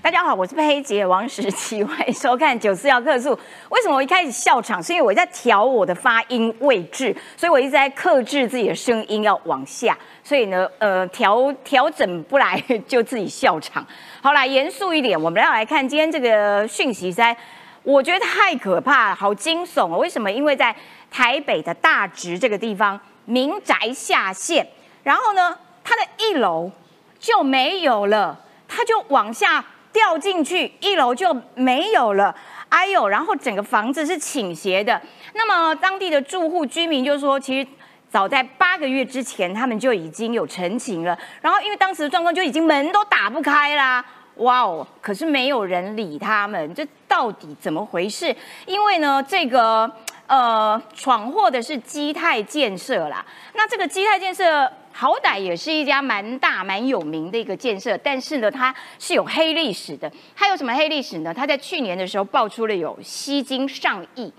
[0.00, 3.36] 大家好，我是佩姐王石琪，欢迎收看九四要客诉。
[3.68, 4.80] 为什么我一开始笑场？
[4.80, 13.84] 是因为我在调我的发音位置，所以我一直在克制自己的声音要往下，所以呢，呃，调调整不来就自己笑场。
[14.22, 17.36] 好啦，严肃一点，我们要来看今天这个讯息在，
[17.82, 19.98] 我觉得太可怕了，好惊悚哦！
[19.98, 20.30] 为什么？
[20.30, 20.74] 因为在
[21.10, 24.66] 台北的大直这个地方，民宅下线，
[25.02, 26.70] 然后呢，它的一楼
[27.18, 29.62] 就没有了，它就往下。
[29.98, 32.32] 掉进去，一楼就没有了。
[32.68, 35.00] 哎呦，然后整个房子是倾斜的。
[35.34, 37.68] 那么当地的住户居民就说，其实
[38.08, 41.18] 早在八个月之前，他们就已经有陈情了。
[41.40, 44.04] 然后因为当时的状况就已经门都打不开啦。
[44.36, 48.32] 哇哦，可是没有人理他们，这到底怎么回事？
[48.66, 49.90] 因为呢，这个
[50.28, 53.26] 呃闯祸的是基泰建设啦。
[53.54, 54.70] 那这个基泰建设。
[55.00, 60.12] 好歹也是一家蛮大、蛮有名的一个建设，但是呢，它是有黑历史的。
[60.34, 61.32] 它有什么黑历史呢？
[61.32, 64.32] 它在去年的时候爆出了有吸金上亿，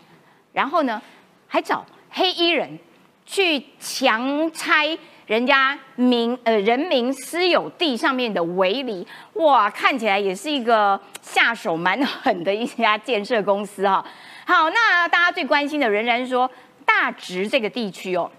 [0.51, 1.01] 然后呢，
[1.47, 2.77] 还找黑衣人
[3.25, 9.07] 去强拆人家民呃人民私有地上面的围篱。
[9.35, 14.05] 哇，看起来也是一个下手蛮狠的一家建设公司哈。
[14.45, 16.51] 好，那大家最关心的仍然是说
[16.83, 18.29] 大直这个地区哦。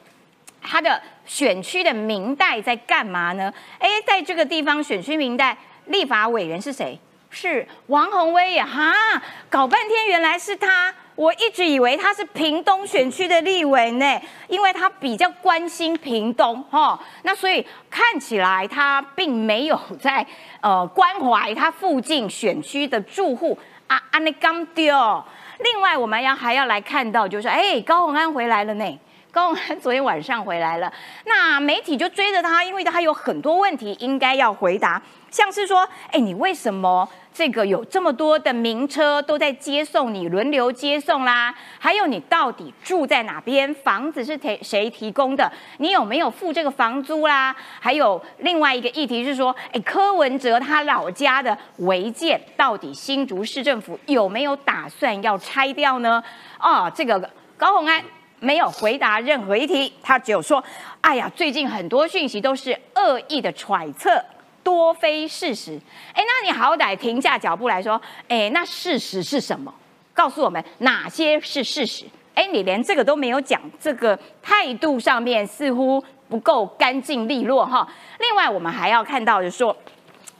[0.62, 1.00] 它的
[1.30, 3.54] 选区的明代在干嘛呢？
[3.78, 6.98] 哎，在这个地方选区明代立法委员是谁？
[7.30, 8.66] 是王宏威呀！
[8.66, 10.92] 哈，搞半天原来是他。
[11.14, 16.98] 我一直以为他是屏东选区的立委呢，因为他比较关心屏东哈。
[17.22, 20.26] 那所以看起来他并没有在
[20.60, 24.02] 呃关怀他附近选区的住户啊。
[24.10, 25.24] 安尼刚丢。
[25.60, 28.98] 另外我们要还要来看到，就是哎，高鸿安回来了呢。
[29.32, 30.92] 高安昨天晚上回来了，
[31.24, 35.00] 那媒体就追着他，因为他有很多问题应该要回答，
[35.30, 41.54] 像是说，哎，你为什么这个有这么多的名车都在接送你，轮流接送啦？
[41.78, 43.72] 还有你到底住在哪边？
[43.72, 45.50] 房子是谁谁提供的？
[45.78, 47.54] 你有没有付这个房租啦？
[47.78, 56.20] 还有另外一个议题是说，哎，柯文哲他老家的违建，到底新竹市政府有没有打算要拆掉呢？
[56.58, 58.02] 哦，这个高鸿安。
[58.40, 60.62] 没有回答任何一题，他只有说
[61.02, 64.20] ：“哎呀，最近很多讯息都是恶意的揣测，
[64.62, 65.78] 多非事实。”
[66.12, 69.72] 哎，那你好歹停下脚步来说，哎，那事实是什么？
[70.14, 72.04] 告诉我们哪些是事实？
[72.34, 77.86] 哎，你连这个都没有讲，这个态度上面似乎不够干净利落哈。
[78.18, 79.76] 另外，我们还要看到，就是说，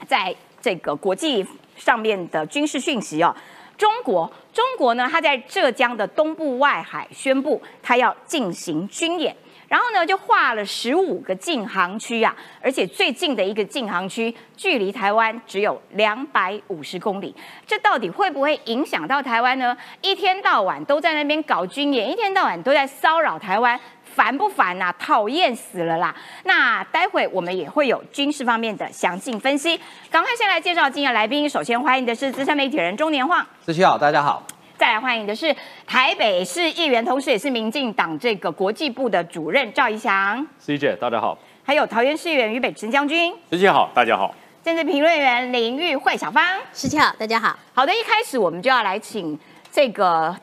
[0.06, 1.46] 在这个国际
[1.76, 3.34] 上面的军事讯息哦。
[3.80, 5.08] 中国，中国呢？
[5.10, 9.34] 它在浙江的东部外海宣布，它要进行军演，
[9.68, 17.34] 然后呢，就划了十五个禁航区啊，而且最近的一个禁航区距离台湾只有两百五十公里，
[17.66, 19.74] 这到底会不会影响到台湾呢？
[20.02, 23.80] 一天到晚都在那边搞军演，一天到晚都在骚扰台湾。
[24.14, 24.92] 烦不烦呐？
[24.98, 26.14] 讨厌死了啦！
[26.44, 29.80] 那待会我们也会有军事方面的详尽分析。
[30.10, 34.42] 赶快先来介绍今天来宾，首先欢迎的是资深媒体人中年晃，志七好，大家好。
[34.76, 35.54] 再来欢迎的是
[35.86, 40.46] 台北市议员，同时也是民进党这个国际部的主任赵怡翔。
[40.58, 41.38] C 姐，大家好。
[41.62, 43.34] 还有桃园市议员于北辰将军。
[43.50, 44.34] 志七好，大家好。
[44.64, 46.44] 政治评论员林玉慧小芳。
[46.72, 47.56] 十七好，大家好。
[47.74, 49.38] 好的，一开始我们就要来请
[49.70, 50.34] 这个，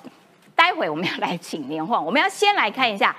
[0.56, 3.16] 待会我们要来请年晃，我们要先来看一下。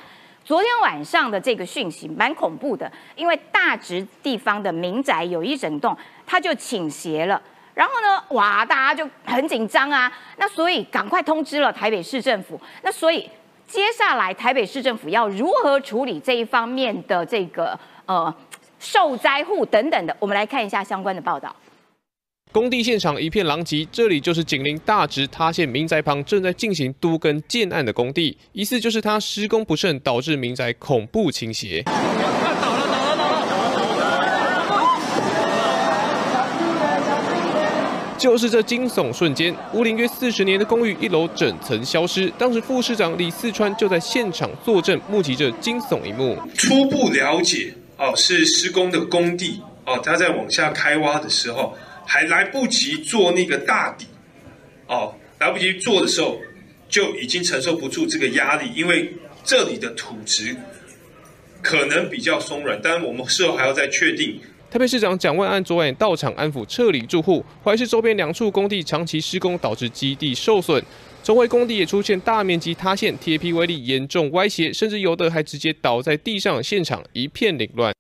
[0.49, 5.95] 昨天晚上的这个讯息蛮恐怖的，因为大直地方的民宅有一整栋，
[6.27, 7.39] 它就倾斜了。
[7.75, 10.11] 然后呢，哇，大家就很紧张啊。
[10.39, 12.59] 那所以赶快通知了台北市政府。
[12.81, 13.29] 那所以
[13.67, 18.35] 接下来台北市政府要如何处理这一方面的这个呃
[18.79, 21.55] 受灾户等等的，我们来看一下相关的报道。
[22.51, 31.85] 工地现场一片狼藉，这里就是紧邻大直塌陷民宅旁正在进行都根建案的工地，疑似就是他施工不慎导致民宅恐怖倾斜。
[38.17, 42.33] 就是这惊悚瞬间，屋龄约四十年的公寓一楼整层消失。
[42.39, 46.37] 当时副市长李四川就在现场坐镇，目击这惊悚一幕。
[46.57, 51.77] 初步了解，哦，是施工的工地，哦，他在往下开挖的时候。
[52.11, 54.07] 还来不及做那个大底，
[54.87, 56.41] 哦，来不及做的时候，
[56.89, 59.13] 就已经承受不住这个压力，因为
[59.45, 60.57] 这里的土质
[61.61, 64.41] 可能比较松软，但是我们事后还要再确定。
[64.71, 70.83] 台北市长蒋万安昨晚到场安抚撤离住户，怀是周边两处工地长期施工导致基地受损，
[71.23, 77.93] 周围工地也出现大面积塌陷，铁皮威力严重歪斜，甚至有的还直接倒在地上，现场一片凌乱。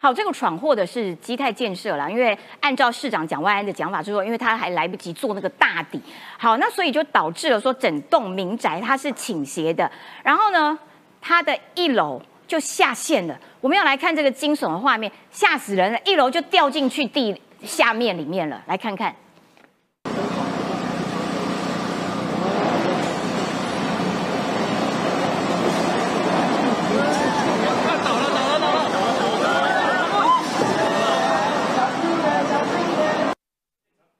[0.00, 6.00] 好，这个闯祸的是基泰建设啦，因为按照市长蒋万安的讲法，就是说，因为他还来不及做那个大底，
[6.38, 9.90] 好，那所以就导致了说整栋民宅它是倾斜的，
[10.22, 10.78] 然后呢，
[11.20, 13.36] 它的一楼就下陷了。
[13.60, 19.12] 我们要来看这个惊悚的画面，吓死人了，一楼就掉进去地下面里面了，来看看。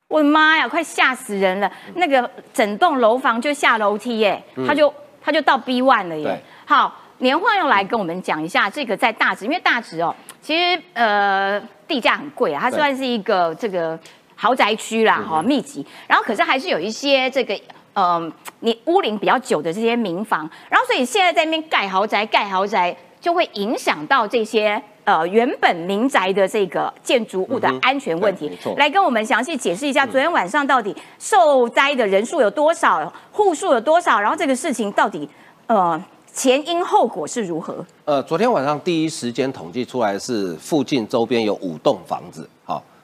[0.09, 1.71] 我的妈呀，快吓死人了！
[1.97, 6.43] 那个整栋楼房就下楼梯耶，他就他就到 B one 了耶。
[6.65, 13.99] 好，年画要来跟我们讲一下这个在大直，因为大直哦，其实呃地价很贵啊，它算是一个这个
[14.35, 15.87] 豪宅区啦，哈，密集。
[16.07, 17.55] 然后可是还是有一些这个
[17.93, 24.83] 呃你屋龄比较久的这些民房，然后所以现在在那边盖豪宅，盖豪宅就会影响到这些。
[25.09, 35.27] 呃，原本民宅的这个建筑物的安全问题，来跟我们详细解释一下，昨天晚上到底受灾的人数有多少，户数有多少，然后这个事情到底
[35.67, 35.99] 呃
[36.35, 37.83] 前因后果是如何？
[38.05, 42.58] 呃，昨天晚上第一时间统计出来是附近周边有五栋房子，好。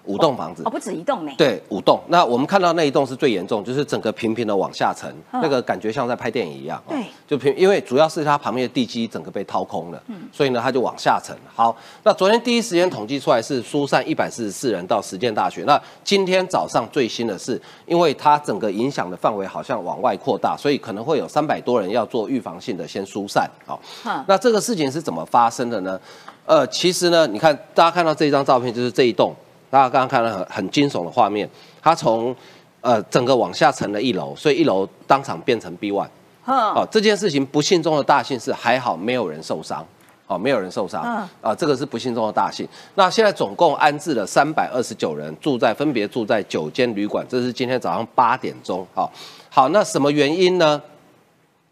[0.07, 1.33] 五栋房子哦，不止一栋呢。
[1.39, 2.01] 对，五栋。
[2.09, 6.83] 那我们看到那一栋是最严重，就是整个平平的往下沉，那个感觉像在拍电影一样。
[6.89, 11.35] 对，就平，因为主要是它旁边的地基整个被掏空了，嗯，所以呢，它就往下沉。
[11.55, 15.63] 好，那昨天第一时间统计出来是疏散一百四十四人到实践大学。
[15.65, 23.51] 那今天早上最新的是，因为它整个影响的范围好像往外扩大，所以可能会有三百多人要做预防性的先疏散。
[23.67, 23.81] 好，
[24.29, 25.99] 那这个事情是怎么发生的呢？
[26.47, 29.35] 呃，其实呢，你看大家看到这张照片，就是这一栋。
[29.75, 31.51] 大家刚刚看了很很惊悚的画面，
[31.83, 32.33] 它从
[32.81, 36.07] 呃整个往下沉了一楼，所以一楼当场变成 B one。
[36.45, 39.85] 哦，这件事情不幸中的大幸是还好没有人受伤，
[40.29, 41.03] 哦，没有人受伤。
[41.41, 42.69] 啊，这个是不幸中的大幸。
[42.95, 47.27] 那现在总共安置了三百二十九人，住在分别住在九间旅馆。
[47.29, 48.87] 这是今天早上八点钟。
[48.95, 49.11] 好，
[49.51, 50.81] 好，那什么原因呢？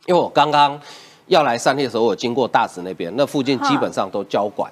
[0.06, 0.76] 因为我刚刚
[1.28, 4.68] 要来三地的时候，我经过大使那边，那附近基本上都交管。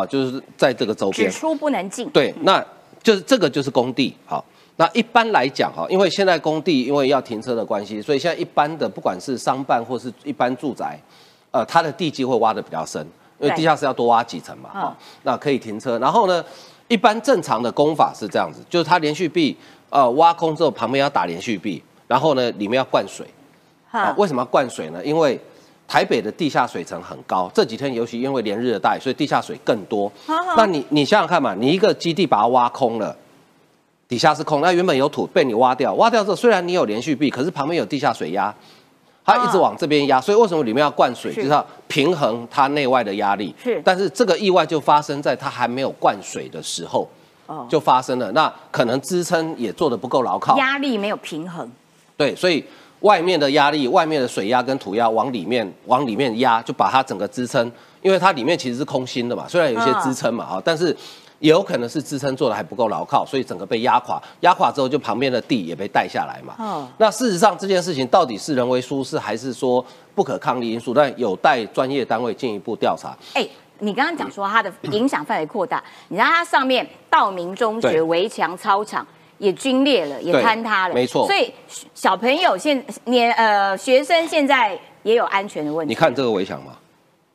[0.00, 2.08] 好，就是在这个周边，只出不能进。
[2.08, 2.64] 对，那
[3.02, 4.16] 就是这个就是工地。
[4.24, 4.42] 好，
[4.76, 10.98] 那一般来讲哈，因为现在工地因为要停车的关系，所以现在一般的不管是商办或是一般住宅，
[11.50, 13.06] 呃，它的地基会挖的比较深，
[13.38, 14.70] 因为地下室要多挖几层嘛。
[14.72, 15.98] 哈，那可以停车。
[15.98, 16.42] 然后呢，
[16.88, 19.54] 一般正常的工法是这样子，就是它连续壁
[19.90, 23.26] 呃挖空之后，旁边要打连续壁，然后呢里面要灌水。
[23.90, 25.04] 好，为什么要灌水呢？
[25.04, 25.38] 因为
[25.90, 30.10] 台北的地下水层很高，这几天尤其因为连日的大雨，所以地下水更多。
[30.56, 33.16] 那你你想想看嘛，你一个基地把它挖空了，
[34.06, 38.54] 底下是空，那原本有土被你挖掉，挖掉之后虽然你有连续壁，可是旁边有地下水压，
[39.24, 43.52] 它一直往这边压，所以为什么里面要灌水，就是要平衡它内外的压力。
[43.60, 47.10] 是，但是这个意外就发生在它还没有灌水的时候，
[47.68, 48.30] 就发生了。
[48.30, 51.68] 那可能支撑也做的不够牢靠，压力没有平衡。
[52.16, 52.64] 对，所以。
[53.00, 57.70] 外面的压力，外面的水压跟土压往里面往里面压，就把它整个支撑，
[58.02, 60.94] 因为它里面其实是空心的嘛，虽然有一些支撑嘛哈，但是
[61.38, 66.54] 也有可能是支撑做的还不够牢靠，所以整个被压垮，压垮之后就旁边的地也被带下来嘛。
[66.58, 69.82] 嗯，那事实上这件事情到底是人为疏失还是说
[70.14, 73.16] 不可抗力因素，但有待专业单位进一步调查。
[73.32, 73.48] 哎，
[73.78, 79.06] 你刚刚讲说它的影响范围扩大，你知道它上面道明中学围墙操场。
[79.40, 81.26] 也龟裂了，也坍塌了，没错。
[81.26, 81.52] 所以
[81.94, 85.90] 小朋友现年呃学生现在也有安全的问题。
[85.90, 86.76] 你看这个围墙吗？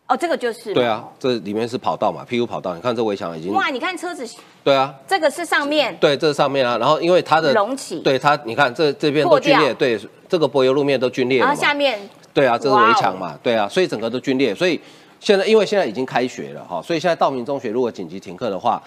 [0.08, 0.72] 哦，这个就是。
[0.72, 2.76] 对啊，这里面是跑道嘛，P U 跑道。
[2.76, 3.52] 你看这围墙已经。
[3.52, 4.24] 哇，你看车子。
[4.64, 4.94] 对啊。
[5.08, 5.98] 这个是上面。
[5.98, 6.78] 对，这是上面啊。
[6.78, 8.00] 然后因为它的隆起。
[8.02, 12.00] 对它，你看这这边都龟裂，对，这个柏油路面都龟裂然后下面。
[12.36, 14.54] 对啊，这是围墙嘛，对啊，所以整个都龟裂。
[14.54, 14.80] 所以
[15.20, 18.80] 现在因为现在已经开学了哈，所以现在道明中学如果紧急停课的话，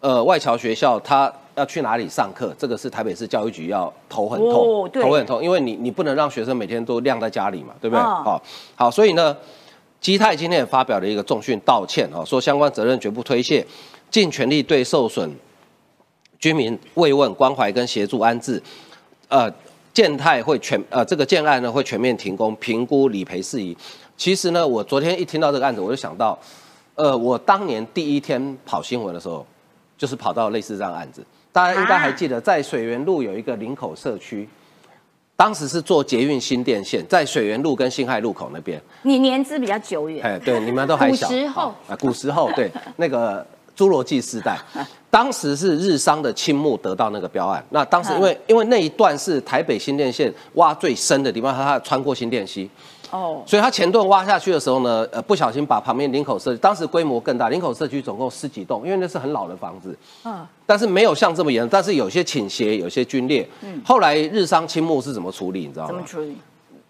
[0.00, 1.32] 呃，外侨学校他。
[1.56, 2.54] 要去哪里上课？
[2.56, 8.02] 这个是台北市教育局要头很痛，头很痛，因为你你不能让学生每天都晾在家里嘛，对不对？
[8.02, 8.40] 好，
[8.76, 9.36] 好，所以呢，
[10.00, 13.66] 基泰今天也发表了一个重讯道歉啊，说相关责任绝不推卸，
[14.10, 15.30] 尽全力对受损
[16.38, 18.62] 居民慰问关怀跟协助安置。
[19.28, 19.52] 呃，
[19.92, 23.76] 建泰会全呃这个建案呢会全面停工，评估理赔事宜。
[24.16, 26.38] 其实呢，我昨天一听到这个案子，我就想到，
[26.94, 29.44] 呃，我当年第一天跑新闻的时候，
[30.00, 31.22] 就是跑到类似这样案子。
[31.52, 34.48] 大家应该还记得，在水源路有一个林口社区，
[35.36, 38.80] 当时是做捷运新电线，在水源路跟新海路口那边。
[39.02, 41.28] 你年资比较久远，哎，对，你们都还小。
[41.28, 44.56] 古时候啊，古时候对 那个侏罗纪时代，
[45.10, 47.62] 当时是日商的青木得到那个标案。
[47.68, 52.70] 那当时因为因为那一段是台北新电线挖最深的地方，它穿过新店溪，
[53.10, 63.48] 哦，所以他前段挖下去的时候呢，呃，不小心把旁边林口社区，当时规模更大，林口社区总共十几栋，因为那是很老的房子，嗯，但是没有像这么严，但是有些倾斜，有些龟裂。
[63.62, 65.88] 嗯，后来日商青木是怎么处理，你知道吗？
[65.88, 66.36] 怎么处理？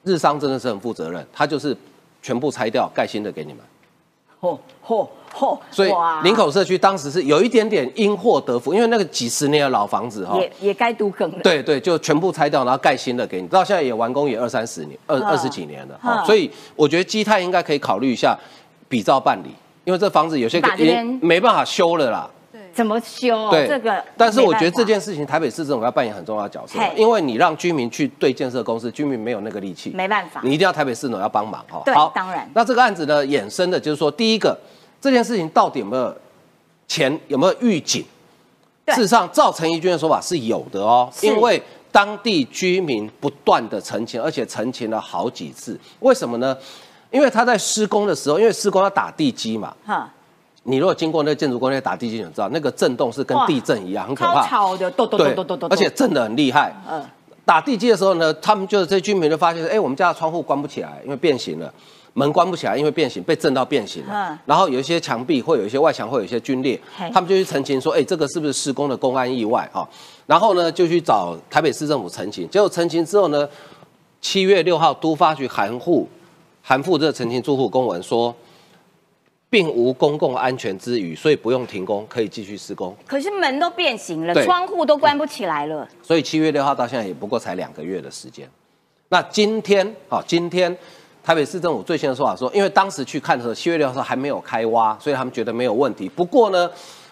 [0.02, 1.76] 日商真的是很负责任，他就是
[2.22, 3.62] 全部拆掉，盖新的给你们。
[4.40, 5.58] 嚯嚯嚯！
[5.70, 11.38] 所以哇林口社区当时是有一点点因祸得福，因为那个几十年的老房子哈，也也该都更了。
[11.42, 13.48] 对对，就全部拆掉，然后盖新的给你。
[13.48, 16.24] 到现在也完工也二三十年，二嗯二十几年了。
[16.24, 18.38] 所以我觉得基泰应该可以考虑一下
[18.88, 19.50] 比照办理，
[19.84, 20.60] 因为这房子有些
[21.20, 22.28] 没办法修了啦。
[22.72, 23.50] 怎么修？
[23.50, 31.82] 对，这个，但是我觉得这件事情，台北市政府要扮演很重要的角色，因为你让居民去对建设公司，居民没有那个力气，没办法你一定要台北市政府要帮忙哈。
[31.84, 34.56] 对好，当然那这个案子呢，衍生的就是说，第一个，
[35.00, 36.14] 这件事情到底有没有
[36.86, 38.04] 钱，有没有预警？
[38.88, 45.78] 事实上，造成一军的说法是有的哦，因为当地居民不断的澄清，而且澄清了好几次。
[46.00, 46.56] 为什么呢？
[47.10, 50.08] 因为他在施工的时候，因为施工要打地基嘛，哈，
[50.64, 54.46] 你如果经过那个建筑工地打地基，你知道那个震动是跟地震一样，很可超怕。
[54.46, 56.74] 吵的，咚咚咚对咚咚咚，而且震得很厉害。
[56.88, 57.04] 嗯，
[57.44, 61.72] 打地基的时候呢，他们就是这些居民就发现，哎，我们家的窗户关不起来，因为变形了；
[62.14, 64.28] 门关不起来，因为变形，被震到变形了。
[64.30, 66.80] 嗯然后有一些墙壁会有一些外墙会有一些龟裂，
[67.12, 69.88] 他们就去澄清说，哎，这个是不是施工的公安意外啊？
[70.26, 72.48] 然后呢，就去找台北市政府澄清。
[72.50, 73.48] 结果澄清之后呢，
[74.20, 76.08] 七月六号都发局函复
[76.62, 78.34] 函复这个澄清住户公文说。
[79.52, 82.94] 并无公共安全之余，所以不用停工，可以继续施工。
[83.04, 85.88] 可是门都变形了，窗户都关不起来了。
[86.04, 88.48] 所以七月六号到现在也不过才两个月的时间。
[89.08, 90.78] 那今天啊，今天
[91.22, 96.08] 台北市政府最新的说法说，因为当时去看的时候，七月六号还没有开挖，所以他们觉得没有问题。
[96.08, 96.70] 不过呢，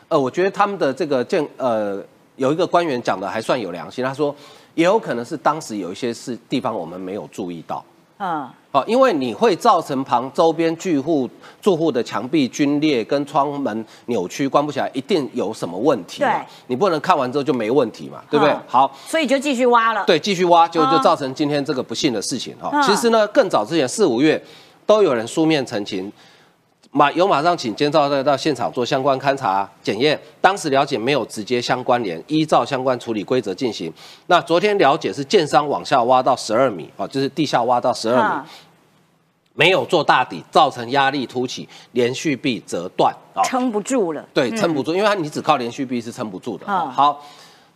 [0.09, 2.03] 呃，我觉得他们的这个建呃
[2.37, 4.35] 有一个官员讲的还算有良心，他说
[4.75, 7.85] 也有可能是当时有一些是地方我们没有注意到。
[8.19, 11.29] 嗯，好，因为你会造成旁周边住户
[11.61, 16.47] 住户的墙壁龟裂跟窗门扭曲关不起来，一定有什么问题嘛对？
[16.67, 18.63] 你不能看完之后就没问题嘛，对不对嗯？
[18.67, 22.69] 好，所以就继续挖了。，对，继续挖，就嗯就造成今天这个不幸的事情哈。
[22.75, 24.39] 嗯其实呢，更早之前四五月
[24.85, 26.13] 都有人书面澄清，
[26.91, 33.93] 马有马上请监造队到现场做相关勘查检验，当时了解没有直接相关联，依照相关处理规则进行。
[34.27, 38.41] 那昨天了解是建商往下挖到十二米啊，就是地下挖到十二米。
[38.41, 38.45] 嗯
[39.59, 43.43] 没有做大底，造成压力凸起，连续壁折断啊。
[43.43, 44.25] 撑不住了。
[44.33, 46.65] 对，撑不住，因为它你只靠连续壁是撑不住的。
[46.65, 47.21] 啊好，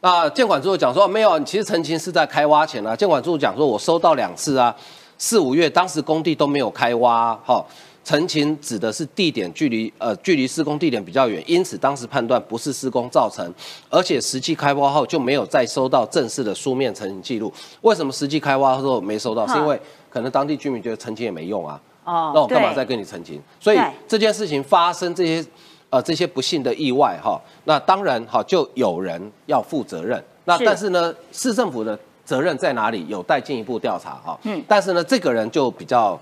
[0.00, 2.94] 那建管处讲说没有，其实澄清是在开挖前啊。
[2.94, 4.72] 建管处讲说，我收到两次啊，
[5.18, 7.60] 四五月当时工地都没有开挖，哈、
[8.04, 13.52] 澄清指的是地点距离呃距离施工地点比较远，因此当时判断不是施工造成，
[13.88, 17.52] 而且实际开挖后就没有再收到正式的书面澄清记录。
[17.82, 19.46] 为什么实际开挖后没收到？
[19.46, 19.80] 是因为
[20.10, 21.80] 可能当地居民觉得澄清也没用啊。
[22.04, 23.40] 哦那我干嘛再跟你澄清？
[23.60, 23.78] 所以
[24.08, 25.44] 这件事情发生这些
[25.88, 30.20] 呃这些不幸的意外哈，那当然哈就有人要负责任。
[30.44, 33.06] 那但是呢，市政府的责任在哪里？
[33.08, 34.36] 有待进一步调查哈。
[34.42, 34.64] 嗯嗯。
[34.66, 36.20] 但是呢，这个人就比较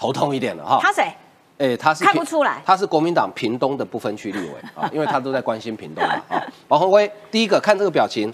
[0.00, 0.78] 头痛一点了哈。
[0.80, 1.14] 他谁？
[1.58, 6.42] 哎，他是看不出来他是国民党屏东的不分区立委啊，因为他都在关心屏东嘛啊。
[6.68, 8.32] 王宏威第一个看这个表情，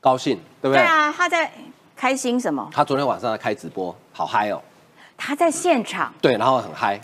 [0.00, 0.82] 高兴对不对？
[0.82, 1.52] 对啊，他在
[1.94, 2.66] 开心什么？
[2.72, 4.62] 他昨天晚上在开直播，好嗨哦。
[5.18, 6.10] 他在现场。
[6.22, 6.98] 对，然后很嗨。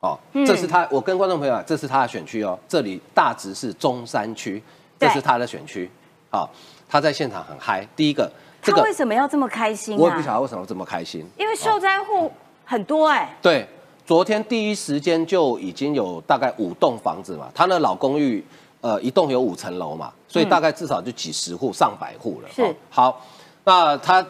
[0.00, 4.62] 哦，嗯这是他，我跟观众朋友讲，这是他的选区哦，这里大直是中山区，
[4.98, 5.90] 这对是他的选区。
[6.28, 6.50] 好、
[6.86, 7.88] 他在现场很嗨。
[7.96, 8.30] 第一个，
[8.62, 10.34] 这他个为什么要这么开心我也不晓啊？
[10.34, 11.26] 得为什么这么开心。
[11.38, 12.30] 因为受灾户
[12.70, 13.36] 很多哎。
[13.42, 13.66] 对，
[14.06, 18.44] 昨天第一时间就已经有大概五栋房子嘛，他那老公寓
[18.80, 22.48] 呃一栋有五层楼嘛，所以大概至少就几十户、上百户了。
[22.54, 23.26] 是哦好，
[23.64, 24.24] 那他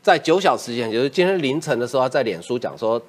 [0.00, 3.00] 在九小时前，就是今天凌晨的时候，他在脸书讲说。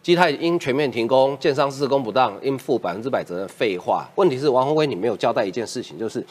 [0.00, 3.48] 基泰因全面停工，建商施工不当，应负百分之百责任。
[3.48, 6.24] 废话，问题是王宏威，你没有交代一件事情，就是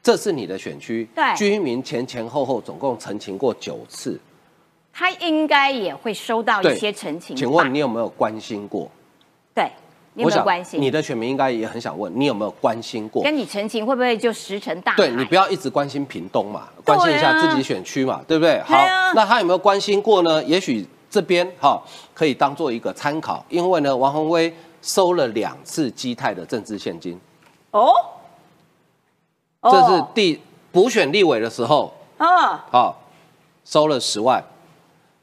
[0.00, 4.18] 这是你的选区，对居民前前后后总共澄清过九次，
[4.92, 7.38] 他应该也会收到一些陈情吧。
[7.38, 8.90] 请问你有没有关心过？
[9.54, 9.70] 对，
[10.14, 10.80] 你有没有关心？
[10.80, 13.22] 你的选民应该也很想问，你有没有关心过？
[13.22, 14.96] 跟你陈情会不会就石沉大海？
[14.96, 18.60] 对你不要一直关心屏东嘛，关心一下自己选区嘛，对不对？
[18.62, 18.76] 好
[19.14, 20.42] 那他有没有关心过呢？
[20.44, 21.82] 也许这边哈
[22.14, 27.18] 可以当做一个参考，因为呢，王宏威收了两次基泰的政治现金，
[27.70, 27.92] 哦，
[29.62, 30.40] 这是哦第
[30.72, 33.02] 补选立委的时候，啊，好
[33.64, 34.42] 收了十万，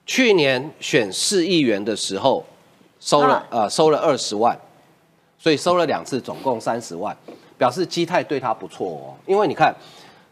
[0.09, 2.43] 去年选市议员的时候
[2.99, 4.59] 收了嗯呃收了二十万，
[5.37, 7.15] 所以收了两次，总共三十万，
[7.59, 9.13] 表示基泰对他不错哦。
[9.27, 9.71] 因为你看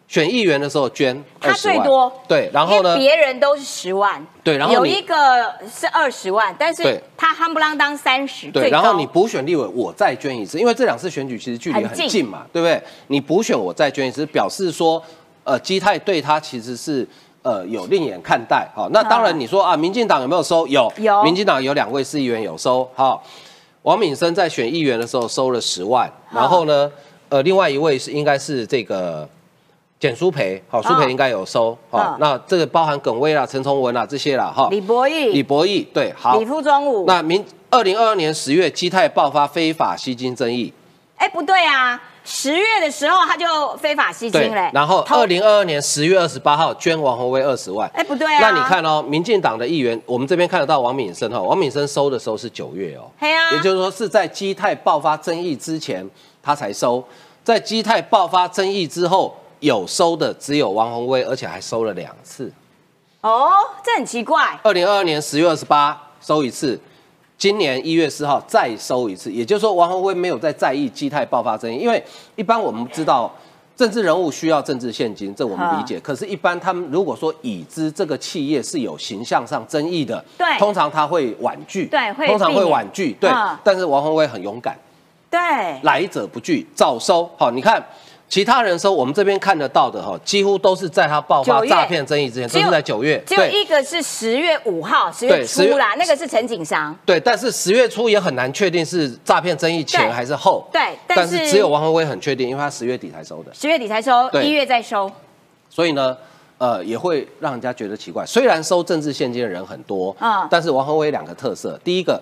[0.08, 12.82] 选议员的时候捐他二十万，最多对，然后呢别人都是十万，对然后有一个是二十万，但是他夯不啷当三十，对，然后你补选立委，我再捐一次，因为这两次选举其实距离很近很近嘛，对不对？
[13.10, 15.00] 你补选我再捐一次，表示说，
[15.44, 17.08] 呃，基泰对他其实是。
[17.48, 20.68] 呃，有另眼看待，好，那当然你说啊，民进党有没有收？
[20.68, 21.24] 有，有。
[21.24, 23.24] 民进党有两位市议员有收，好，
[23.84, 26.92] 王敏生在选议员的时候收了十万，然后呢，
[27.30, 29.26] 呃，另外一位是应该是这个
[29.98, 36.38] 简书培，好，苏培应该有收，好嗯，那这个包含耿威啦、陈崇文啦这些啦，哈，李博义、李博义，对，好。
[36.38, 40.74] 李，富中武，那明二零二二年十月，基泰爆发非法吸金争议，
[41.16, 56.06] 哎不对啊，十月的时候他就非法吸金嘞，，然后二零二二年十月二十八号捐王宏威二十万，哎不对啊，那你看哦，民进党的议员，我们这边看得到王敏生哈，王敏生收的时候是九月哦，嘿啊，也就是说是在基泰爆发争议之前
[56.44, 57.02] 他才收，
[57.46, 62.52] 在基泰爆发争议之后有收的只有王宏威，而且还收了两次。
[63.22, 66.78] 哦，这很奇怪，二零二二年十月二十八收一次，
[67.38, 72.04] 今年一月四号再收一次，也就是说王宏威没有再在意基泰爆发争议，因为
[72.36, 73.32] 一般我们知道
[73.76, 76.00] 政治人物需要政治现金，这我们理解。
[76.00, 83.30] 可是，一般他们如果说已知这个企业是有形象上争议的，对通常他会婉拒，对会通常会婉拒，对。
[83.30, 84.76] 嗯但是王宏威很勇敢，
[85.30, 85.40] 对，
[85.84, 87.30] 来者不拒，照收。
[87.38, 87.86] 好，你看。
[88.30, 93.22] 其他人收，我们这边看得到的哈，几乎都是在他爆发诈骗争议之前，都是在九月。
[93.26, 100.68] 只有一个是十月五号，十月对10月初啦，那个是陈景祥，对，但是十月初也很难确定是诈骗争议前对还是后。
[100.74, 105.10] 对但但是是只有王宏威很确定，因为他十月底才收的，十月底才收，一月再收，
[105.70, 106.18] 所以呢，
[106.58, 108.26] 呃，也会让人家觉得奇怪。
[108.26, 110.46] 虽然收政治现金的人很多，嗯。
[110.52, 112.22] 但是王宏威两个特色，第一个，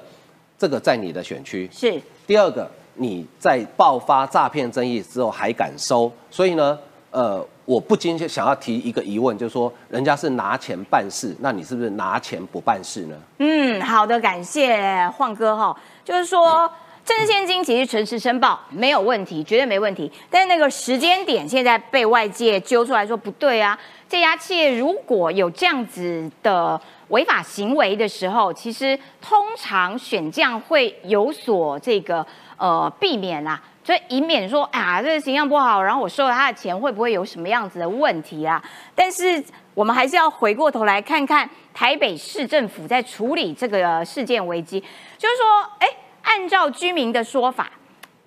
[0.59, 1.99] 这个在你的选区；是。
[2.27, 6.77] 第二个，你在爆发诈骗争议之后还敢收，所以呢，
[7.11, 13.15] 呃，我不禁想要提一个疑问，就是说，人家是拿钱办事，那你是不是拿钱不办事呢？
[13.39, 15.75] 嗯，好的，感谢晃哥哈。
[16.03, 16.69] 就是说，
[17.03, 20.11] 政治现金其实诚实申报没有问题，绝对没问题。
[20.29, 32.25] 但是那个时间点现在被外界揪出来说不对啊，这家企业如果有这样子的违法行为的时候，其实通常选将会有所这个
[32.57, 33.61] 呃避免啦。
[33.83, 38.59] 所以以免说，哎呀，这个形象不好，然后我收了他的钱，会不会有什么样子的问题啊？
[38.95, 39.43] 但是
[39.75, 44.79] 我们还是要回过头来看看台北市政府在处理这个事件危机，
[45.19, 45.87] 就是说，哎，
[46.23, 47.69] 按照居民的说法，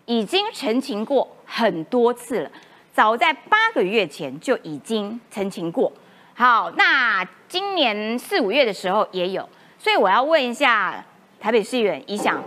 [0.07, 2.51] 已经澄清过很多次了，
[2.93, 5.93] 早在八个月前就已经澄清过。
[6.39, 11.05] 好，那今年四五月的时候也有，所以我要问一下
[11.41, 12.41] 台北市议员宜翔，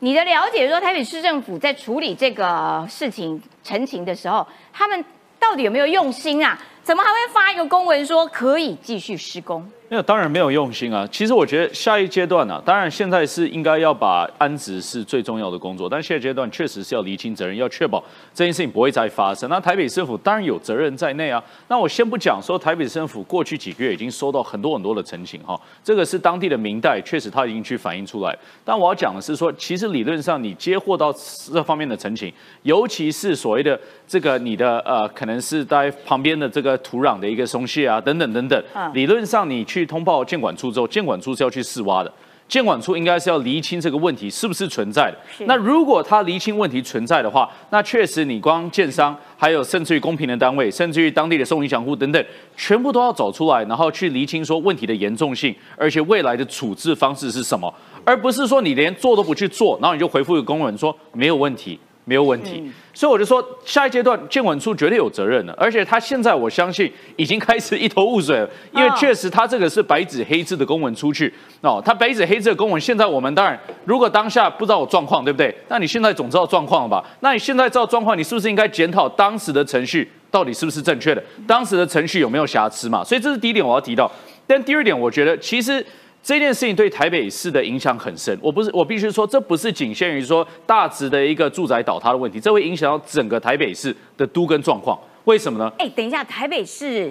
[0.00, 5.02] 你的了解说台北市政府在处理这个事情陈情的时候，他们
[5.38, 6.58] 到底有没有用心啊？
[6.82, 9.66] 怎么还会发一个公文说可以继续施工？
[9.90, 11.08] 没有，当然没有用心啊。
[11.10, 19.48] 其实我觉得下一阶段呢、啊，当然现在是应该要把安置是最重要的工作，但下一阶段确实是要厘清责任，要确保这件事情不会再发生。
[19.48, 21.42] 那台北市政府当然有责任在内啊。
[21.68, 28.36] 那我先不讲说台北市政府过去几个月已经收到很多很多的陈情哈，这个是当地的民代，确实他已经去反映出来。
[28.62, 31.10] 但我要讲的是说，其实理论上你接获到
[31.50, 32.30] 这方面的陈情，
[32.62, 42.12] 尤其是所谓的这个你的呃，可能是在旁边的这个土壤的一个松懈啊，等等等等嗯，理论上你去通报监管处之后，监管处是要去试挖的。
[42.48, 45.44] 监管处应该是要厘清这个问题是不是存在的。
[45.44, 52.24] 那如果他厘清问题存在的话，那确实你光建商，还有甚至于公平的单位，甚至于当地的受影响户等等，
[52.56, 61.78] 全部都要走出来，然后去厘清说问题的严重性，而且未来的处置方式是什么，而不是说你连做都不去做，然后你就回复一个公文说没有问题。
[62.08, 75.54] 没有问题，所以我就说下一阶段建管处绝对有责任的，而且他现在我相信已经开始一头雾水了，因为哦确实他这个是白纸黑字的公文出去哦，他白纸黑字的公文，现在我们当然如果当下不知道有状况，对不对？
[75.68, 77.04] 那你现在总知道状况了吧？
[77.20, 81.22] 那你现在知道状况，你是不是应该检讨当时的程序到底是不是正确的？
[81.46, 83.04] 当时的程序有没有瑕疵嘛？
[83.04, 84.10] 所以这是第一点我要提到，
[84.46, 85.84] 但第二点我觉得其实。
[86.28, 95.00] 这件事情对台北市的影响很深，我不是我必须说，这不是仅限于说大直的一个住宅倒塌的问题，这会影响到整个台北市的都跟状况。
[95.24, 95.72] 为什么呢？
[95.78, 97.10] 哎，等一下，台北市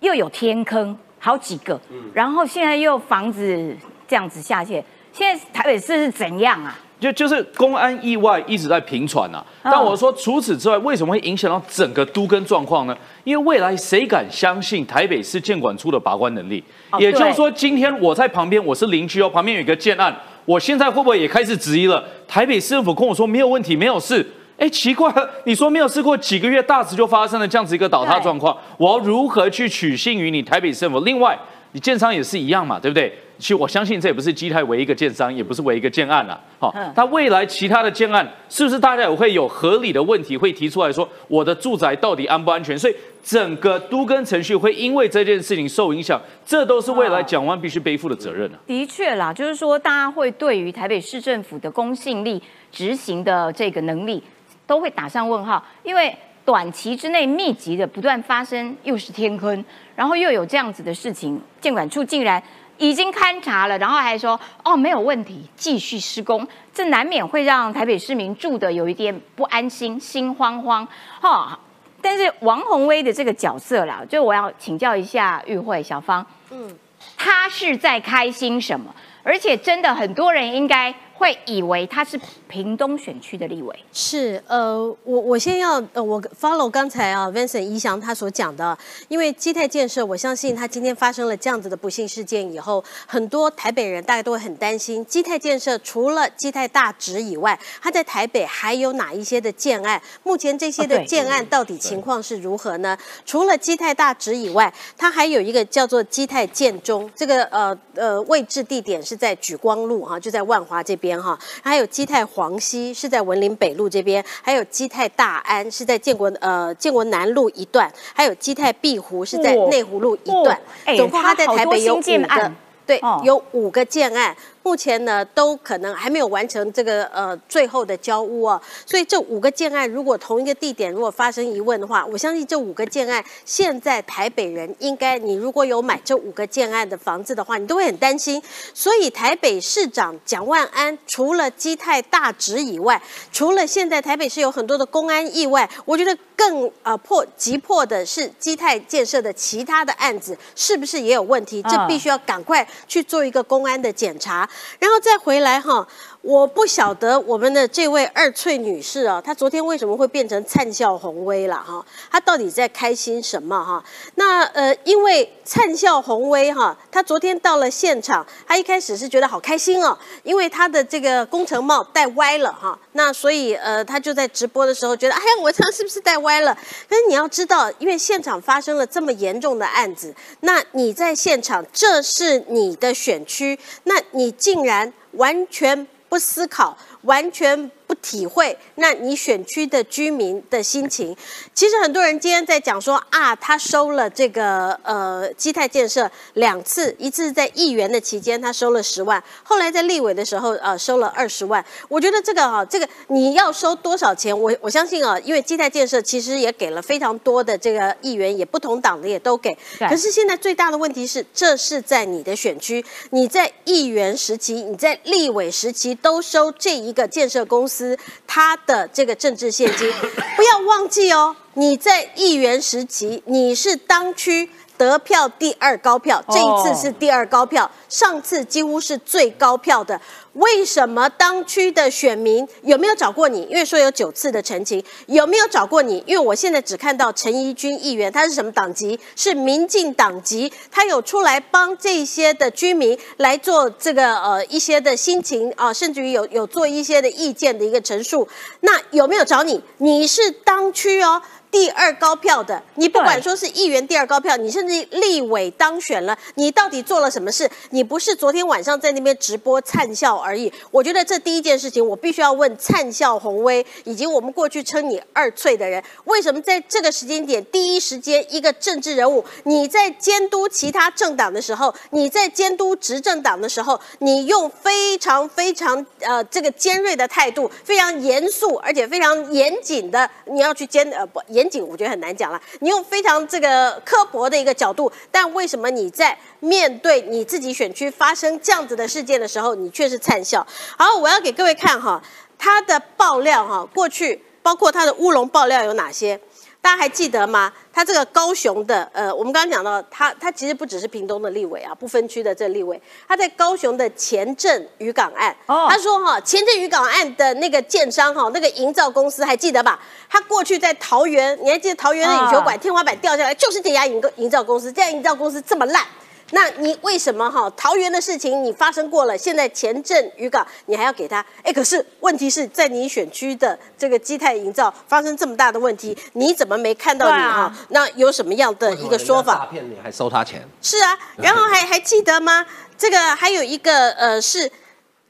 [0.00, 1.80] 又有天坑好几个，
[2.12, 3.74] 然后现在又房子
[4.06, 6.78] 这样子下陷，现在台北市是怎样啊？
[7.00, 12.96] 就就是公安意外一直在频传呐、啊，但我说除此之外，为什么会影响到整个都跟状况呢？
[13.22, 16.62] 因为未来谁敢相信台北市建管处的把关能力？
[16.90, 22.02] 哦也就是说，今天我在旁边，我是邻居哦，旁边有一个建案，我现在会不会也开始质疑了？
[22.26, 24.26] 台北市政府跟我说没有问题，没有事。
[24.56, 30.98] 哎，奇怪了，你说没有试过几个月大池就发生了这样子一个倒塌状况，我要如何去取信于你台北市政府？
[31.04, 31.38] 另外，
[31.70, 33.16] 你建商也是一样嘛，对不对？
[33.38, 36.38] 其实我相信这也不是基泰唯一一个建商，也不是唯一一个建案了。
[36.58, 42.76] 好，它未来其他的建案是不是大家也会有合理的问题会提出来说，我的住宅到底安不安全？
[42.78, 48.58] 所以整个都更程序会因为这件事情受影响，这都是未来蒋万必须背负的责任啊。
[48.66, 54.22] 的确啦，就是说大家会对于台北市政府的公信力、执行的这个能力。
[54.66, 59.64] 都会打上问号，因为短期之内密集的不断发生，又是天坑，
[59.96, 62.42] 然后又有这样子的事情，监管处竟然
[62.78, 70.86] 已经勘察了，然后还说哦没有问题，继续施工，这难免会让台北市民住的有一点不安心，心慌慌
[71.20, 71.58] 哈。
[72.00, 76.74] 但是王宏威的这个角色啦，就我要请教一下玉慧小芳，嗯，
[77.16, 78.94] 他是在开心什么？
[79.22, 80.94] 而且真的很多人应该。
[81.18, 88.78] 会以为他是屏东选区的立委，是呃，我我先要呃，我 follow 刚才啊，Vincent 怡翔他所讲的，
[89.08, 100.00] 因为基泰建设，我相信他今天发生了这样子的不幸事件以后，很多台北人大家都会很担心，基泰建设除了基泰大直以外，他在台北还有哪一些的建案？
[100.22, 102.96] 目前这些的建案到底情况是如何呢？
[103.26, 111.07] 除了基泰大直以外，它还有一个叫做基泰建中，这个呃呃位置地点是在举光路啊，就在万华这边。
[111.08, 120.60] 边哈，还有基泰黄溪是在文林北路这边，还有基泰大安是在建国呃建国南路一段，还有基泰碧湖是在内湖路一段，
[120.98, 122.52] 总共他在台北有五个，
[122.86, 124.36] 对，有五个建案。
[124.68, 138.42] 目前呢，都可能还没有完成这个呃最后的交屋哦，所以这五个建案如果同一个地点如果发生疑问的话，我相信这五个建案现在台北人应该，你如果有买这五个建案的房子的话，你都会很担心。
[138.74, 143.00] 所以台北市长蒋万安除了基泰大直以外，
[143.32, 151.62] 除了现在台北市有很多的公安意外，我觉得更呃迫急迫的是基泰建设的其他的案子是不是也有问题？
[151.62, 154.46] 这必须要赶快去做一个公安的检查。
[154.78, 155.86] 然后再回来哈，
[156.22, 161.84] 我不晓得我们的这位二翠女士啊，她昨天为什么会变成灿笑红威了哈？
[162.10, 163.82] 她到底在开心什么哈？
[164.14, 176.54] 那呃，因为灿笑红威哈，她昨天到了现场，她一开始是觉得好开心哦，因为她的这个工程帽戴歪了哈，那所以呃，她就在直播的时候觉得，哎呀，我这样是不是戴歪了？
[176.88, 184.34] 可是你要知道，因为现场发生了这么严重的案子，那你在现场，这是你的选区，那你。
[184.38, 187.70] 竟然完全不思考，完全。
[187.88, 191.16] 不体会，那你选区的居民的心情，
[191.54, 201.64] 其实很多人今天在讲说啊，他收了这个呃基泰建设两次，一次在议员的期间他收了十万，后来在立委的时候呃收了二十万。
[201.88, 209.56] 我觉得这个啊，这个你要收多少钱，我我相信啊，因为基泰建设其实也给了非常多的这个议员，也不同党的也都给。
[209.78, 217.78] 可是现在最大的问题是，这是在你的选区，你在议员时期，你在立委时期都收这一个建设公司。
[217.78, 217.96] 司
[218.26, 219.88] 他的这个政治现金，
[220.34, 221.36] 不要忘记哦。
[221.54, 230.00] 你在议员时期，你是当区得票第二高票，这一次是第二高票，上次几乎是最高票的。
[230.38, 233.42] 为什么当区的选民有没有找过你？
[233.50, 236.02] 因为说有九次的澄清，有没有找过你？
[236.06, 238.98] 因为我现在只看到陈怡君议员，他是什么党籍？
[239.16, 248.28] 是民进党籍，他有出来帮这些的居民来做这个呃一些的心情啊，甚至于有有做一些的意见的一个陈述。
[248.60, 249.60] 那有没有找你？
[249.78, 251.20] 你是当区哦。
[251.50, 257.50] 第二高票的，你不管说是议员第二高票，你甚至立委当选了，你到底做了什么事？
[257.70, 260.52] 你不是昨天晚上在那边直播灿笑而已。
[260.70, 281.18] 我觉得这第一件事情，我必须要问灿笑宏威，以及我们过去称你二翠的人，为什么在这个时间点，第一时间一个政治人物，你在监督其他政党的时候，你在监督执政党的时候，你用非常非常呃这个尖锐的态度，非常严肃而且非常严谨的，你要去监呃不。
[281.38, 282.40] 严谨，我觉得很难讲了。
[282.58, 290.44] 你用非常这个刻薄的一个角度，但为什么你在面对你自己选区发生这样子的事件的时候，你却是灿笑？
[290.76, 292.02] 好，我要给各位看哈，
[292.36, 296.20] 他的爆料哈，过去包括他的乌龙爆料有哪些？
[296.68, 297.50] 大家还记得吗？
[297.72, 302.78] 他这个高雄的，呃，我们刚刚讲到，他他其实不只是屏东的立委啊，不分区的这立委，
[303.08, 309.80] 他在高雄的前镇渔港案，他说哈，前镇渔港岸的那个建商哈，那个营造公司还记得吧？
[310.10, 315.82] 他过去在桃园，你还记得桃园的羽球馆天花板掉下来，就是这家营营造公司，这家营造公司这么烂。
[316.30, 321.24] 那你为什么哈桃园的事情你发生过了，现在前镇渔港你还要给他？
[321.42, 327.52] 哎，可是问题是在你选区的这个基泰营造发生这么大的问题，你怎么没看到你哈？
[327.70, 329.38] 那有什么样的一个说法？
[329.38, 330.46] 诈骗你还收他钱？
[330.60, 332.44] 是啊，然后还还记得吗？
[332.76, 334.50] 这个还有一个呃是，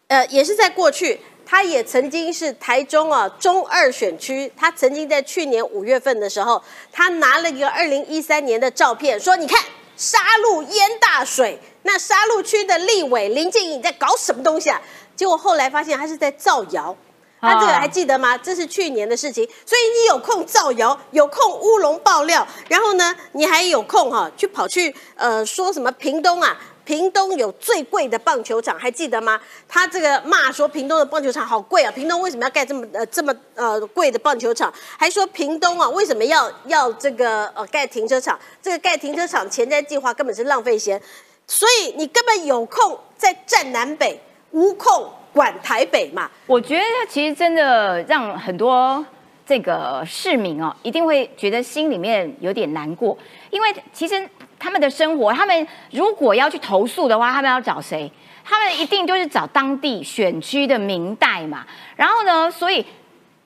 [0.06, 1.20] 呃也是在过去。
[1.50, 9.58] 他也曾经是台中啊中二选区，他曾经在去年五月份的时候，他拿了一个二零一三年的照片，说你看
[9.98, 14.80] 沙鹿淹大水，那沙鹿区的立委林静颖在搞什么东西啊？
[15.16, 16.96] 结果后来发现他是在造谣，
[17.40, 18.38] 他这个还记得吗？
[18.38, 26.56] 这是去年的事情，所以你有空造谣，有空乌龙爆料，然后呢，你还有空哈去跑去呃说什么屏东啊？
[26.88, 29.38] 屏东有最贵的棒球场，还记得吗？
[29.68, 31.92] 他这个骂说屏东的棒球场好贵啊！
[31.92, 34.72] 屏东为什么要盖这么呃这么呃贵的棒球场？
[34.96, 38.38] 还说屏东啊为什么要要这个呃盖停车场？
[38.62, 40.98] 这个盖停车场前瞻计划根本是浪费钱，
[41.46, 44.18] 所以你根本有空在站南北，
[44.52, 46.30] 无空管台北嘛？
[46.46, 49.04] 我觉得其实真的让很多
[49.46, 53.14] 这个市民哦，一定会觉得心里面有点难过，
[53.50, 54.26] 因为其实。
[54.58, 58.10] 他们的生活，他们如果要去投诉的话，他们要找谁？
[58.44, 61.66] 他们一定就是找当地选区的民代嘛。
[61.96, 62.84] 然后呢，所以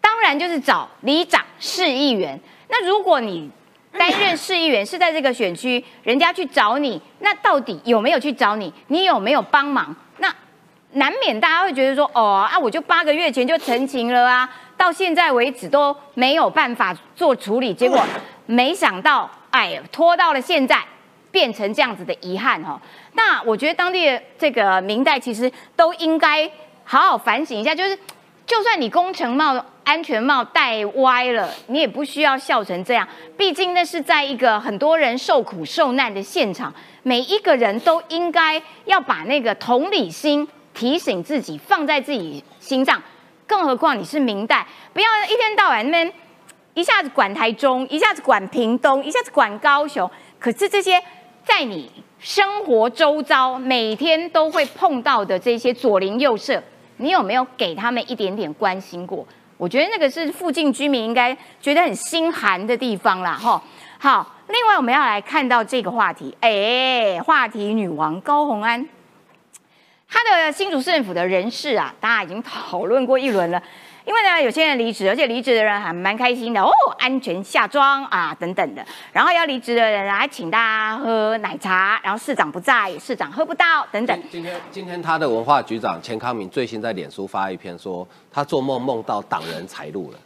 [0.01, 2.39] 当然就是找里长、市议员。
[2.69, 3.51] 那如果你
[3.99, 8.73] 担任市议员是在这个选区，人家去找你，那到底有没有去找你？
[8.87, 9.95] 你有没有帮忙？
[10.19, 10.33] 那
[10.93, 18.01] 难免大家会觉得说，哦啊，我就八个月前就澄清了啊，到现在为止都没有办法做处理，结果
[18.47, 20.79] 没想到，哎，拖到了现在。
[21.33, 22.81] 变成这样子的遗憾哈，
[23.15, 26.49] 那我觉得当地的这个明代其实都应该
[26.85, 27.99] 好好反省一下，就是
[28.47, 33.09] 就算你工程帽、安全帽戴歪了，你也不需要笑成这样。
[33.35, 36.71] 毕竟那是在一个很多人受苦受难的现场，
[37.03, 43.03] 每一个人都应该要把那个同理心提醒自己放在自己心上。
[43.47, 46.13] 更何况你是明代，不要一天到晚那边
[46.75, 51.03] 一下子管台中，一下子管屏东，一下子管高雄，可是这些。
[51.45, 56.63] 在你生活周遭每天都会碰到的这些左邻右舍，
[56.99, 59.27] 你有没有给他们一点点关心过？
[59.57, 63.63] 我觉得那个是附近居民应该觉得很心寒的地方啦，哈。
[63.99, 68.89] 好，另外我们要来看到这个话题，哎，话题女王高红安，
[70.09, 73.63] 她的新竹市政府的人事啊，大家已经讨论过一轮了。
[74.05, 78.85] 因为呢，有些人离职，而且离职的人还蛮开心的哦，安全下庄啊等等的。
[79.13, 84.23] 然后要离职的人还请大家喝奶茶，然后市长不在，市长喝不到等等。
[84.31, 90.19] 今天今天他的文化局长钱康明最新在脸书发一篇说，他做梦梦到党人财路了。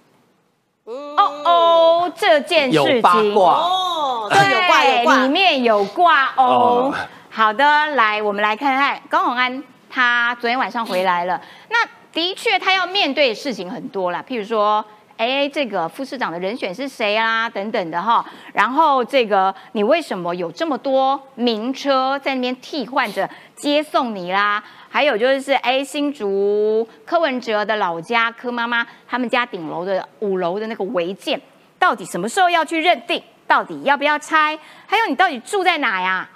[0.86, 6.94] 哦哦，这件事情有八卦哦，对，里面有挂哦。
[7.28, 11.40] 好的，来我们来看看高宏安，他昨天晚上回来了。
[11.68, 11.76] 那
[12.16, 14.82] 的确，他要面对的事情很多啦，譬如说，
[15.18, 17.46] 哎，这个副市长的人选是谁啊？
[17.46, 18.24] 等等的哈。
[18.54, 24.64] 然后这个，你为什么有这么多名车在那边替换着接送你啦？
[24.88, 31.38] 还有就是，哎，新竹柯文哲的老家柯妈妈他们家顶楼的五楼的那个违建，
[31.78, 33.22] 到底什么时候要去认定？
[33.46, 34.58] 到底要不要拆？
[34.86, 36.26] 还有你到底住在哪呀？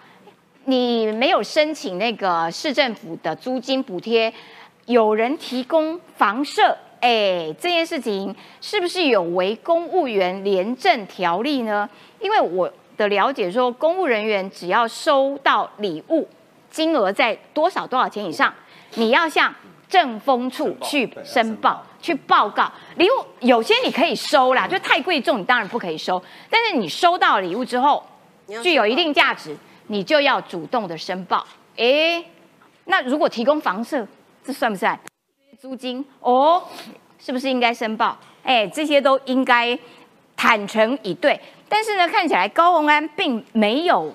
[0.67, 4.31] 你没有申请那个市政府的租金补贴？
[4.91, 11.89] 有人提供房舍，哎，这件事情是不是有违公务员廉政条例呢？
[12.19, 16.29] 因为我的了解说，公务人员只要收到礼物，
[16.69, 18.53] 金额在多少多少钱以上，
[18.95, 19.55] 你要向
[19.89, 22.69] 政风处去申报、去报告。
[22.97, 26.21] 礼物有些你可以收啦，就太贵重，你当然不可以收。
[26.51, 28.05] 但是你收到礼物之后，
[28.61, 31.47] 具有一定价值，你就要主动的申报。
[31.77, 32.25] 哎，
[32.87, 34.05] 那如果提供房舍？
[34.45, 34.99] 这算不算
[35.59, 36.05] 租金？
[36.21, 36.63] 哦，
[37.19, 38.17] 是不是应该申报？
[38.43, 39.79] 哎，这些都应该
[40.37, 41.39] 坦诚以对。
[41.69, 44.13] 但是呢，看起来高鸿安并没有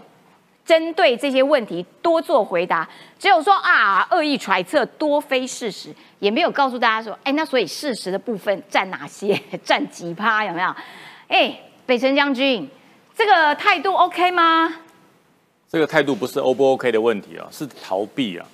[0.66, 9.40] 针对这些问题多做回答，只有说啊，恶意揣测多非事实，也没有告诉大家说，哎，那所以事实的部分占哪些？
[9.64, 10.44] 占几趴？
[10.44, 10.76] 有没有？
[11.28, 12.68] 哎，北辰将军，
[13.16, 14.74] 这个态度 OK 吗？
[15.70, 18.46] 这个态度不是 O 不 OK 的问题啊，是逃避啊。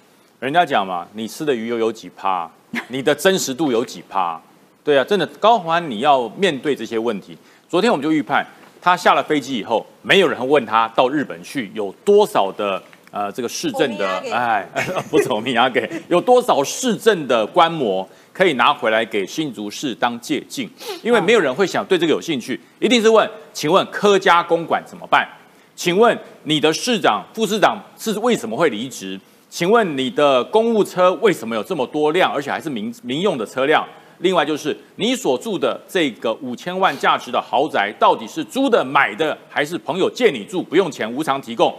[0.41, 2.49] 人家讲嘛，你吃的鱼油有几趴，
[2.89, 4.41] 你的真实度有几趴？
[4.84, 7.38] 对啊，真的高环，你要面对这些问题。
[7.69, 8.43] 昨天我们就预判，
[8.82, 14.67] 他下了飞机以后，没有人问他到日本去有多少的呃这个市政的哎，
[15.12, 20.67] 不是我们要给 有多少市政的观摩可以拿回来给新竹市当借鉴，
[21.04, 25.30] 因为没有人会想对这个有兴趣，一定是问，请问柯家公馆怎么办？
[25.75, 29.19] 请问你的市长、副市长是为什么会离职？
[29.52, 33.86] 请问你的公务车为什么有这么多辆，而且还是民民用的车辆？
[34.20, 41.76] 另外就是你所住的这个五千万价值的豪宅，到底是租的、买的，还是朋友借你住，不用钱无偿提供？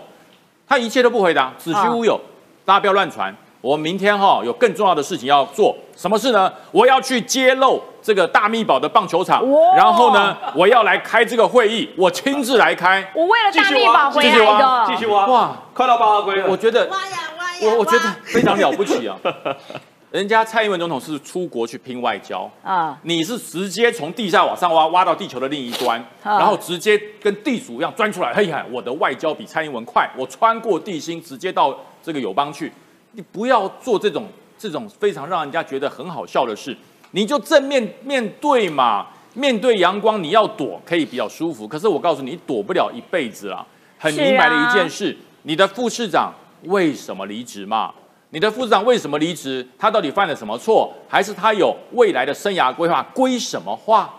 [0.68, 2.20] 他一切都不回答，子虚乌有，
[2.66, 3.34] 大家不要乱传。
[3.62, 6.52] 我明天哈有更重要的事情要做，什么事呢？
[6.72, 9.42] 我要去揭露这个大密宝的棒球场，
[9.74, 13.10] 然后呢，我要来开这个会议，我亲自来开。
[13.14, 16.46] 我为了大密宝回来的，继续挖，哇，快到八合龟了。
[16.50, 19.16] 我觉得挖呀挖呀，我我觉得非常了不起啊！
[20.10, 28.30] 人家蔡英文总统是出国去拼外交啊你是直接从地下往上挖，挖到地球的另一端，啊然后直接跟地主一样钻出来。
[28.34, 32.70] 嘿呀，我的外交比蔡英文快，我穿过地心直接到这个友邦去。
[33.12, 34.26] 你不要做这种
[34.58, 36.76] 这种非常让人家觉得很好笑的事，
[37.12, 43.66] 你就正面面对嘛，面对阳光，你要躲可以比较舒服，可是我告诉你，你躲不了一辈子啊。
[43.98, 47.92] 很明白的一件事，你的副市长为什么离职嘛？
[48.30, 49.66] 你的副市长为什么离职？
[49.78, 50.92] 他到底犯了什么错？
[51.08, 53.02] 还是他有未来的生涯规划？
[53.14, 54.12] 归什么话？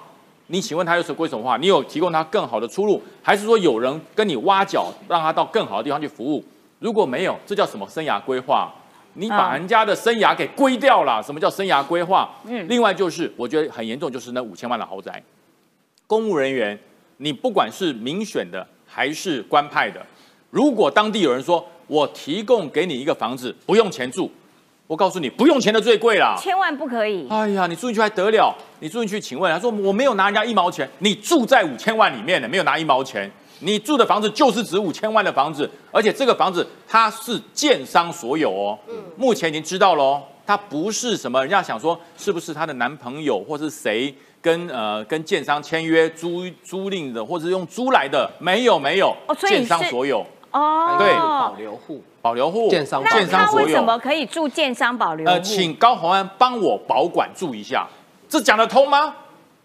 [0.48, 1.58] 你请问他又是归什么话？
[1.58, 6.44] 你有提供他更好的出路，还是说有人跟你挖角，让他到更好的地方去服务？
[6.80, 8.72] 如果没有，这叫什么生涯规划？
[9.16, 11.22] 你把啊人家的生涯给归掉了。
[11.24, 12.30] 什么叫生涯规划？
[12.46, 15.24] 嗯另外就是我觉得很严重，就是那五千万的豪宅，
[16.06, 16.78] 公务人员，
[17.18, 20.06] 你不管是民选的还是官派的，
[20.50, 24.32] 如果当地有人说我提供给你一个房子，不用钱住，
[24.88, 26.36] 我告诉你，不用钱的最贵啦。
[26.40, 27.28] 千万不可以。
[27.30, 28.56] 哎呀，你住进去还得了？
[28.80, 38.78] 你住进去，请问他说我没有拿人家一毛钱，你住在五千万里面的，没有拿一毛钱，你住的房子就是值五千万的房子，而且这个房子它是建商所有哦。
[39.16, 53.66] 目前已经知道喽，它不是什么人家想说是不是她的男朋友或是谁跟呃跟建商签约租租赁的，或者是用租来的，没有没有，哦所以建商所有，哦，对保留户，保留户，建商建商所有。
[53.68, 55.32] 他为什么可以住建商保留户？
[55.32, 57.88] 呃，请高宏安帮我保管住一下，
[58.30, 59.16] 这讲得通吗？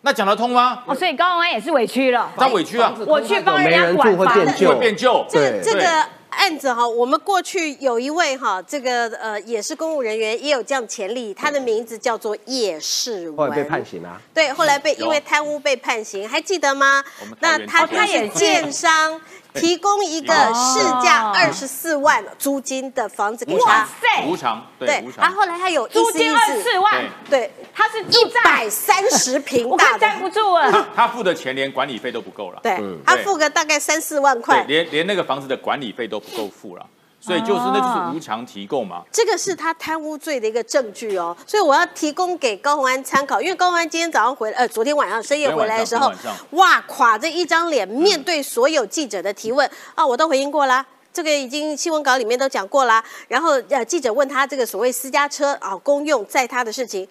[0.01, 0.83] 那讲得通吗？
[0.87, 2.31] 哦，所以高宏安也是委屈了。
[2.37, 5.27] 他委屈啊，我去帮人家管房住会变旧会，变旧。
[5.29, 14.21] 这这个案子哈，我们过去有一位哈，这个呃也是公务人员，也有这样潜力，他的名字叫做叶世文，后来被判刑啊。
[14.33, 17.03] 对，后来被因为贪污被判刑，还记得吗？
[17.41, 19.21] 那他他就地检是建商
[19.61, 25.25] 提供一个市价二十四万租金的房子给哇他，塞，无偿，对，对无，偿。
[25.25, 27.05] 他后来他有租金二十四万。
[27.29, 29.99] 对，他是住一在百三十平 我大的。
[29.99, 30.89] 快站，不住了。
[30.97, 34.65] 他付的钱连管理费都不够了，对嗯，他付个大概三四万对，块。
[34.67, 36.87] 连连那个房子的管理费都不够付了，
[37.21, 39.03] 所以就是那就是无偿提供嘛。
[39.13, 46.13] 这个是他贪污罪的一个证据哦，所以我要提供给高鸿安参考，因为高鸿安今天早上回呃，昨天晚上深夜回来的时候
[46.53, 50.85] 哇，垮着一张脸面对所有记者的提问啊，我都回应过啦。
[51.13, 53.03] 这个已经新闻稿里面都讲过啦。
[53.27, 57.09] 然后呃，记者问他这个所谓私家车啊公用载他的事情，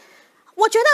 [0.56, 0.86] 我觉得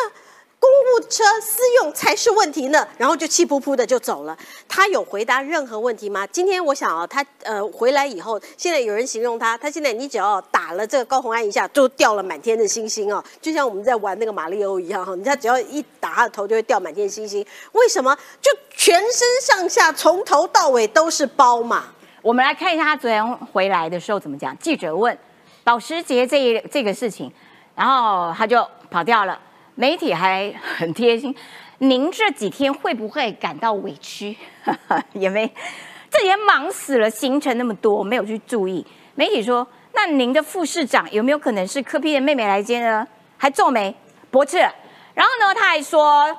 [0.63, 2.87] 公务车私用才是问题呢。
[2.97, 4.37] 然后就气扑扑的就走了。
[4.69, 6.25] 他有回答任何问题吗？
[6.27, 17.45] 今天我想啊，他呃回来以后，现在有人形容他，他现在你只要打了这个高红安一下，就掉了满天的星星哦，就像我们在玩那个马里欧一样哈，人家只要一打他的头就会掉满天星星。
[17.73, 18.17] 为什么？
[18.41, 21.87] 就全身上下从头到尾都是包嘛。
[22.21, 24.57] 我们来看一下他昨天回来的时候怎么讲。
[24.59, 25.17] 记者问
[25.65, 27.29] 保时捷这一这个事情，
[27.75, 29.37] 然后他就跑掉了。
[29.75, 31.35] 媒体还很贴心，
[31.79, 34.35] 您这几天会不会感到委屈？
[35.13, 35.51] 也没，
[36.09, 38.85] 这几天忙死了，行程那么多，没有去注意。
[39.15, 43.07] 媒体说，那您的副市长有没有可能是柯 P 的妹妹来接呢？
[43.37, 43.95] 还皱眉
[44.31, 44.57] 驳斥。
[44.57, 46.35] 然后呢，他还说，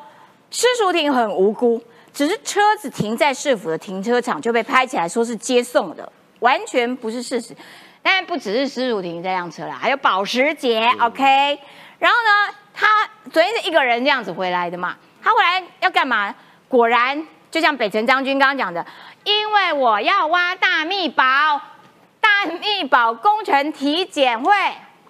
[0.51, 7.55] 施淑婷很无辜，只是车子停在市府的停车场就被拍起来说是接送的，完全不是事实。
[8.03, 11.59] 当然不只是施淑婷这辆车啦，还有保时捷、OK。
[11.99, 12.87] 然后呢，他
[13.31, 16.35] 昨天是一个人这样子回来的嘛，他回来要干嘛？
[16.69, 18.85] 果然就像北辰将军刚刚讲的，
[19.23, 21.25] 因为我要挖大密宝，
[22.21, 24.53] 大密宝工程体检会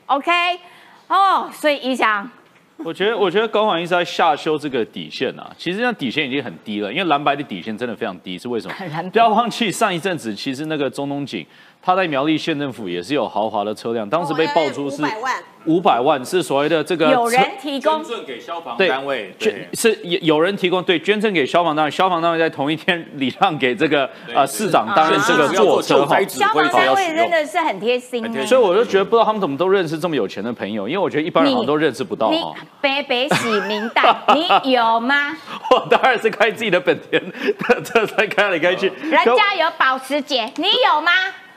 [0.06, 0.60] ，OK。
[1.08, 2.30] 哦，所以一翔。
[2.78, 5.50] 我觉得，我觉得高环一直在下修这个底线啊。
[5.56, 8.74] 其实那底线已经很低了，因为蓝白的底线真的非常低，是为什么？
[9.12, 11.46] 不要忘记上一阵子，其实那个中东锦
[11.84, 15.34] 他在苗栗县政府也是有豪华的车辆，当时被爆出是500万
[15.66, 26.94] 五百万是所谓的这个有人提供捐赠给消防单位，捐对，是有有人提供对捐赠给消防单位，消防单位在同一天礼让给这个呃市长担任这个坐车哈消防单。
[26.94, 32.54] 位真的是很贴心所以我就觉得不知道他们怎么都认识这么有钱的朋友，因为我觉得一般人好像都认识不到你哈。
[32.80, 34.02] 北北洗明代，
[34.34, 35.36] 你有吗？
[35.70, 37.22] 我当然是开自己的本田，
[37.84, 38.90] 这才开来开去。
[39.02, 41.10] 人家有保时捷，你有吗？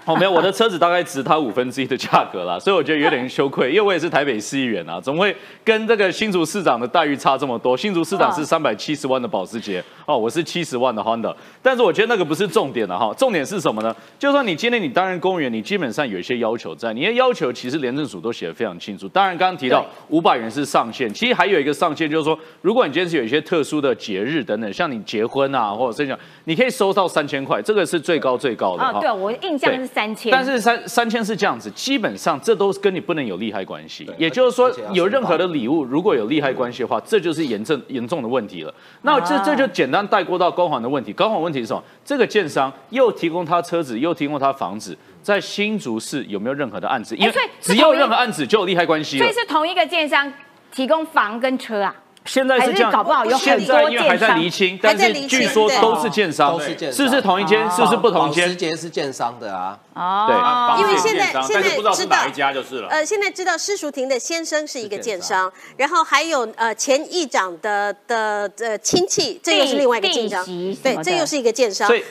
[0.07, 5.35] 哦，没有，我的车子大概值它五分之一的价格啦，所以我觉得有点羞愧，因为我也是台北市议员啊，怎么会
[5.65, 7.75] 跟这个新竹市长的待遇差这么多？
[7.75, 13.93] 新竹市长是三百七十万的保时捷，哦，我是七十万的 Honda，但是我觉得那个不是重点了哈，重点是什么呢？
[14.17, 19.09] 就算你今天你担任公务员，你基本上有一些要求在，你的要求其实廉政署都写的非常清楚。
[19.09, 28.91] 当然，刚刚提到五百元是上限，其实还有一个上限就是说，如果你今天是有一些特殊的节日等等，像你结婚啊或者生小，你可以收到三千块，这个是最高最高的哈。
[28.93, 34.07] 哦，对，我印象是三千，但是三三千是这样子，基本上这都是跟你不能有利害关系。
[34.15, 38.71] 也就是说有任何的礼物如果有利害关系的话，这就是严重严重的问题了。
[39.01, 41.11] 那这啊这就简单带过到高环的问题。
[41.11, 41.83] 高环问题是什么？
[42.05, 47.15] 这个建商又提供他车子，又提供他房子，在新竹市有没有任何的案子？
[47.15, 49.33] 因为所以只要任何案子就有利害关系所以。
[49.33, 50.31] 是同一个建商
[50.71, 51.95] 提供房跟车啊。
[52.27, 55.81] 现在是这样，搞不好有很现在多因为还在建商厘清，还但是在厘清据说对。
[55.81, 56.97] 都是建商，都是建商。
[56.97, 57.71] 是不是同一间？
[57.71, 58.45] 是不是不同间？
[58.45, 58.55] 保时？
[58.55, 60.83] 捷是建商的啊，哦，对。
[60.83, 62.89] 因为现在现在不知道是哪一家就是了。
[62.89, 70.45] 呃，现在知道施淑婷的先生是一个是建建商，然后还有呃前议长的的呃亲戚，这又是另外一个建商。
[70.83, 71.87] 对这又是一个建商。
[71.87, 71.95] 所。
[71.95, 72.03] 以，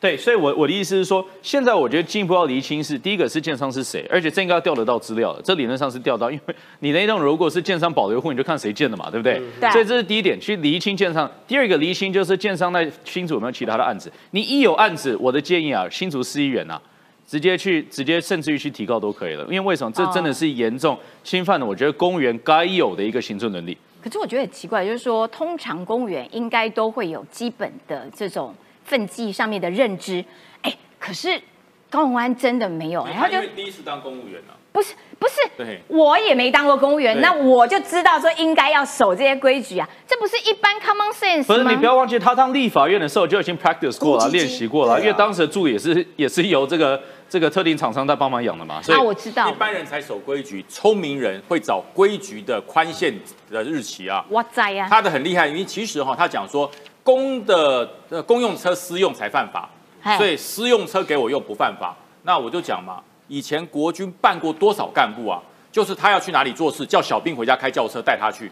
[0.00, 9.40] 对，所以我我的意思是说，现在我觉得进一步要厘清是，第一个是建商是谁，而且这应该要调得到资料的，这理论上是调到，因为你那栋如果是建商保留户，你就看谁建的嘛，对不对？
[9.60, 11.30] 对所以这是第一点，去厘清建商。
[11.46, 16.80] 第二个厘清就是建商在新竹有没有其他的案子，你一有案子，我的建议啊，新竹市议员啊。
[17.28, 19.92] 直接去，直接甚至于去提告都可以了，因为为什么？
[19.94, 23.78] 这真的是严重侵犯了我觉得公务员该有的一个行政能力。
[24.02, 28.52] 可是我觉得很奇怪，就是说，通常公务员应该都会有基本的这种
[28.90, 30.24] 分际上面的认知，
[30.62, 31.40] 哎，可是
[31.88, 41.62] 高鸿安真的没有，然后就第一次当公务员啊，不是不是对，我也没当过公务员，那我就知道说应该要守这些规矩啊，这不是一般 common sense 不是？
[41.62, 44.98] 你不要忘记，他当立法院的时候就已经 practice 过了，练习过了，啊。
[44.98, 49.48] 因为当时的助理也是也是由这个这个特定厂商在帮忙养的嘛，所以啊，我知道。
[49.48, 53.12] 一，般人才守规矩，聪明人会找规矩的宽限
[53.50, 54.24] 的日期啊。
[54.28, 56.70] 我在呀，他的很厉害，因为其实哈，他讲说
[57.02, 59.68] 公的呃公用车私用才犯法，
[60.16, 61.96] 所以私用车给我用不犯法。
[62.22, 65.40] 那我就讲嘛，以前国军办过多少干部啊？
[65.72, 68.50] 就是他要去哪里做事，叫小兵回家开轿车带他去，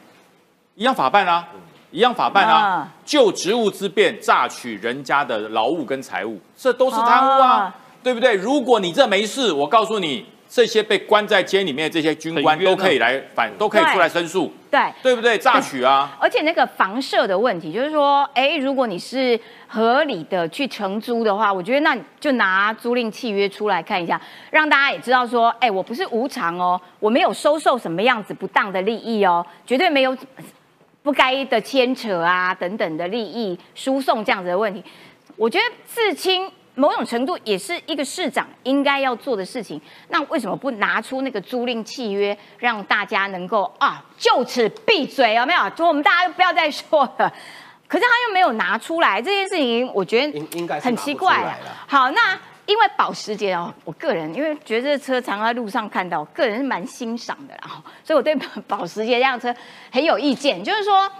[0.77, 1.49] 一样法办啊，
[1.91, 7.75] 一样法办啊啊，就职务之便榨取人家的劳务跟财物，这都是贪污啊啊，
[8.05, 8.37] 对不对？
[8.37, 14.81] 如果你这没事，我告诉你，这些被关在监里面的这些军官都可以来反，都可以出来申诉，对。
[15.03, 15.37] 对不对？
[15.37, 16.17] 榨取啊。
[16.19, 24.21] 而且那个房舍的问题，就是说，哎，如果你是合理的去承租的话，我觉得那你就拿租赁契约出来看一下，
[24.51, 30.17] 让大家也知道说，哎，我不是无偿哦，我没有收受什么样子不当的利益哦，绝对没有
[31.03, 34.83] 不该的牵扯啊等等的利益输送这样子的问题。
[35.37, 39.81] 我觉得自清某种程度也是一个市长应该要做的事情。
[40.11, 45.35] 那为什么不拿出那个租赁契约，让大家能够啊就此闭嘴？
[45.35, 45.69] 有没有？
[45.71, 47.33] 就我们大家不要再说了。
[47.89, 51.59] 可是他又没有拿出来这件事情，我觉得应应该是很奇怪。
[51.87, 58.37] 好，那因为保时捷哦，我个人因为觉得这车常在路上看到，个人是蛮欣赏的啦，所以我对
[58.69, 59.55] 保时捷这辆车
[59.91, 60.63] 很有意见。
[60.63, 61.11] 就是说，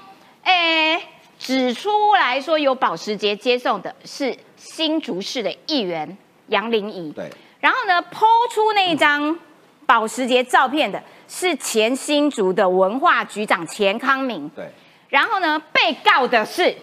[0.45, 1.03] 诶，
[1.39, 6.17] 指出来说有保时捷接送的是新竹市的议员
[6.49, 7.31] 杨玲仪，对，
[7.61, 9.39] 然后呢，抛出那一张
[9.87, 14.69] 保时捷照片的是前新竹的文化局长钱康明，对，
[15.09, 16.75] 然后呢，被告的是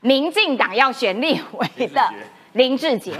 [0.00, 2.08] 民进党要选立委的
[2.52, 3.12] 林志杰，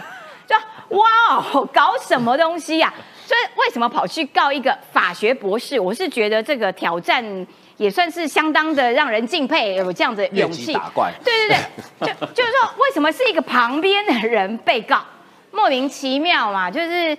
[0.47, 0.55] 就
[0.97, 1.09] 哇
[1.53, 2.93] 哦，搞什么东西呀、
[3.27, 5.81] 所以为什么跑去告一个法学博士？
[5.81, 7.25] 我是觉得这个挑战
[7.77, 10.73] 也算是相当的让人敬佩，有这样的勇气。
[10.73, 11.57] 打怪，对对
[12.01, 15.03] 对， 就就是说，为什么是一个旁边的人被告？
[15.51, 17.17] 莫名其妙嘛，就是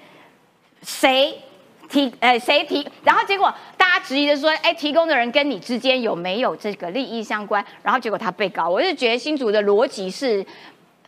[0.82, 1.42] 谁
[1.88, 7.64] 提呃谁提，然后结果大家质疑的说，哎，提供的人跟你之间有没有这个利益相关？
[7.82, 10.46] 然后结果他被告，我是觉得新竹的逻辑是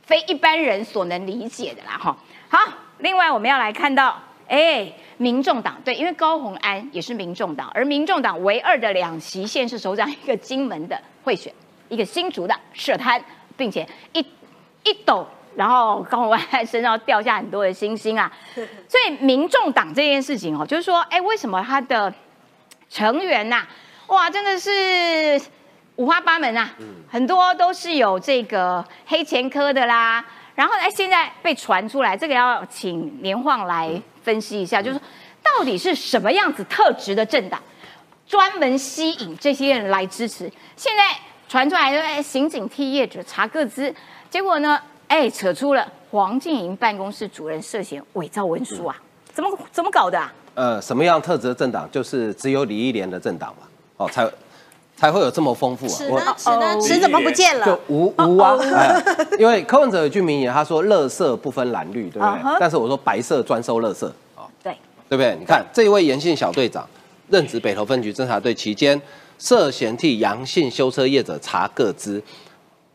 [0.03, 2.17] 非一般人所能理解的啦，哈。
[2.49, 2.59] 好，
[2.99, 4.17] 另外我们要来看到，
[4.47, 11.53] 哎，民众党对，因为高虹安也是民众党，而民众党唯二的两席县市首长，一个金门的贿选，
[11.89, 13.21] 一个新竹的涉贪，
[13.55, 14.19] 并且一
[14.83, 18.31] 一抖，然后高虹安身上掉下很多的星星啊。
[18.87, 22.13] 所以民众党这件事情哦，就是说，哎，为什么他的
[22.89, 23.67] 成员呐、
[24.07, 25.41] 哇，真的是
[25.97, 26.69] 五花八门啊，
[27.09, 30.23] 很多都是有这个黑前科的啦。
[30.55, 35.01] 然后哎，现在被传出来，这个要请年晃来分析一下，就是说
[35.41, 37.57] 到底是什么样子特质的政党，
[38.27, 40.51] 专门吸引这些人来支持？
[40.75, 41.17] 现在
[41.47, 43.95] 传出来的哎，刑警替业者查个资，
[44.29, 48.97] 结果呢，哎，扯出了黄静莹办公室主任涉嫌伪造文书啊，
[49.31, 50.33] 怎么怎么搞的啊？
[50.55, 53.63] 呃，什么样特质的政党，就是只有李义莲的政党嘛，
[53.95, 54.29] 哦，才
[54.97, 55.95] 才会有这么丰富啊。
[55.95, 57.79] 尺我呢尺呢哦尺怎么不见了就了？
[57.87, 59.01] 无无啊，哎，
[59.39, 62.57] 因为柯文哲有句名言，他说“垃圾不分蓝绿”，对不对？
[62.59, 64.75] 但是我说白色专收垃圾啊，对，
[65.07, 65.37] 对不对？
[65.39, 66.85] 你看这一位严姓小队长
[67.29, 68.99] 任职北投分局侦查队期间，
[69.37, 72.21] 涉嫌替杨姓修车业者查各资。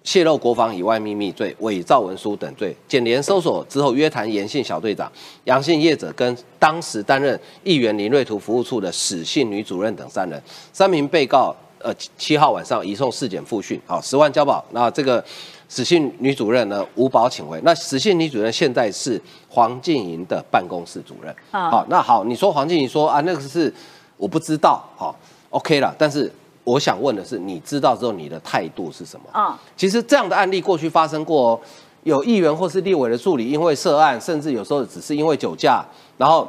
[0.05, 5.09] 泄露国防以外秘密罪、伪造文书等罪，检联搜索之后约谈严姓小队长、
[5.45, 10.43] 杨姓业者跟当时担任议员林瑞图服务处的史姓女主任等三人，
[10.73, 14.65] 三名被告呃七七号晚上移送市检复讯，好十万交保。
[14.71, 15.23] 那这个
[15.69, 21.35] 史姓女主任呢无保请回，那史姓女主任现在是黄静莹的办公室主任。
[21.51, 23.73] 啊好，那好，你说黄静莹说啊那个是
[24.17, 25.15] 我不知道，好
[25.51, 26.31] OK 了，但是
[26.65, 29.27] 我想问的是，你知道之后你的态度是什么？
[29.33, 31.61] 啊，其实这样的案例过去发生过哦，
[32.05, 35.85] 有议员或是立委的助理因为涉案，甚至有时候只是因为酒驾，
[36.19, 36.49] 然后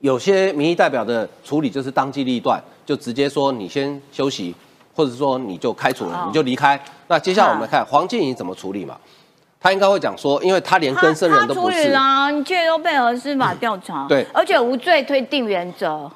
[0.00, 4.54] 有些民意代表的处理就是当机立断，就直接说你先休息，
[4.94, 6.80] 或者说你就开除了，哦你就离开。
[7.08, 8.96] 那接下来我们看黄静怡怎么处理嘛？
[9.60, 16.10] 他应该会讲说，因为他连更生人都他处理不是，啦，你却都配合司法调查，对而且无罪推定原则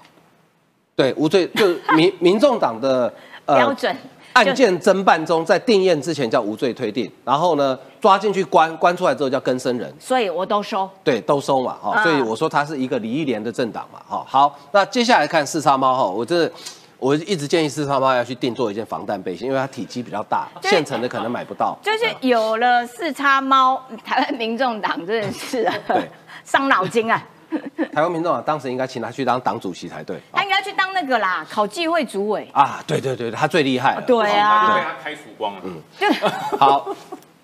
[0.97, 3.13] 对无罪，就民 民众党的
[3.45, 3.95] 呃标准。
[4.35, 9.93] 案件侦办中，在定验之前叫无罪推定，然后呢抓进去关，关出来之后叫更生人。
[9.99, 10.89] 所以我都收。
[11.03, 16.51] 对，都收嘛，哈、啊所以我说它是一个李义莲的政党嘛，哈、好，那接下来看四叉猫哈，我这
[16.99, 21.77] 我一直建议四叉猫要去定做一件防弹背心，因为它体积比较大，对现成的可能买不到。
[21.83, 25.71] 就是有了四叉猫，台湾民众党真的是
[26.45, 27.25] 伤脑筋啊！
[27.93, 30.19] 台湾民众党当时应该请他去当党主席才对。
[30.33, 32.49] 他应该去当那个啦，考纪会主委。
[32.53, 34.03] 啊，对对对，他最厉害了。
[34.03, 35.63] 对啊就被啊，他开曙光了。
[36.59, 36.89] 好，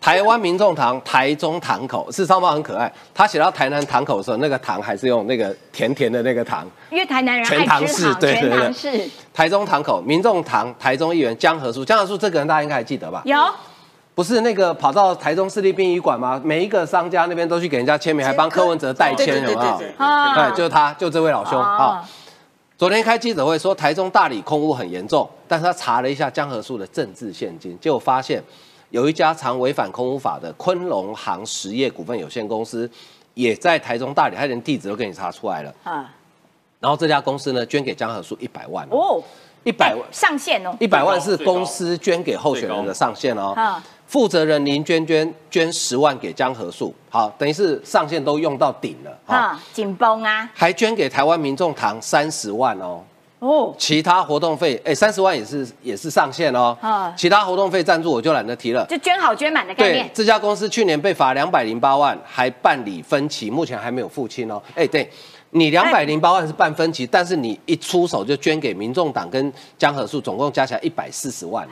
[0.00, 6.66] 台湾民众堂台中堂口，四叉猫很可爱，他写到台南堂口的时候，那个糖还是用那个甜甜的那个糖。
[6.90, 13.22] 因为台南人全糖，全式对对对唐式台中堂口民众堂台中议员江河树，江河树这个人大家应该还记得吧？
[13.24, 13.38] 有
[14.14, 16.40] 不是那个跑到台中市立殡仪馆吗？
[16.44, 19.78] 每一个商家那边都去给人家签名，还帮柯文哲代签，对对有没有？
[19.78, 22.08] 对对啊对，就是他，就这位老兄啊啊。
[22.76, 28.42] 昨天开记者会说，台中大理空屋很严重，但是他查了一下江河树的政治现金，结果发现
[28.90, 32.90] 有一家常违反空屋法的昆龙行实业股份有限公司，
[33.34, 35.72] 也在台中大理，他连地址都给你查出来了。
[35.84, 36.10] 啊
[36.80, 39.22] 然后这家公司呢，捐给江河树一百万，哦，
[39.64, 40.02] 一百万。
[40.10, 43.84] 上限哦，一百万是公司捐给候选人的上限哦啊。
[44.10, 53.04] 负责人林娟娟捐十万给江河树，好，等于是上限都用到顶了哈，啊，紧绷啊，还捐给台湾民众堂三十万哦。
[53.38, 57.14] 哦，其他活动费，哎，三十万也是也是上限哦啊。
[57.16, 58.84] 其他活动费赞助我就懒得提了。
[58.86, 64.60] 就捐好捐满的概对念，，这家公司去年被罚两百零八万，还办理分期，目前还没有付清哦。
[64.74, 65.08] 哎，对，
[65.52, 71.66] 你两百零八万是半分期，但是你一出手就捐给民众党跟江河树，总共加起来一百四十万。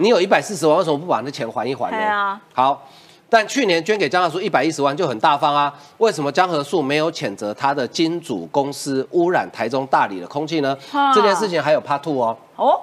[0.00, 1.98] 你有一百四十万，为什么不把那钱还一还呢？
[1.98, 2.88] 对啊好，
[3.28, 10.74] 但去年捐给江河树一百一十万就很大方啊，为什么江河树没有谴责他的金主公司污染台中大理的空气呢？
[10.92, 12.36] 啊这件事情还有 Part Two 哦。
[12.56, 12.80] 哦，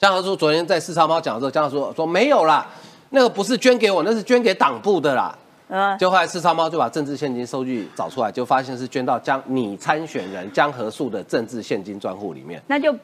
[0.00, 2.66] 江河树昨天在四叉猫讲的时候，江河树说没有啦，
[3.10, 5.32] 那个不是捐给我，那是捐给党部的啦。
[5.68, 12.62] 呃，就后来四叉猫就把政治现金收据找出来，就发现是捐到江你参选人江河树的政治现金专户里面。
[12.66, 12.94] 那就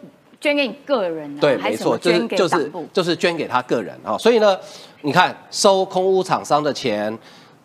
[0.41, 2.73] 捐给你个人啊，对，没错，就是么捐给就是？
[2.93, 4.59] 就是捐给他个人啊、所以呢，
[5.03, 7.17] 你看收空屋厂商的钱，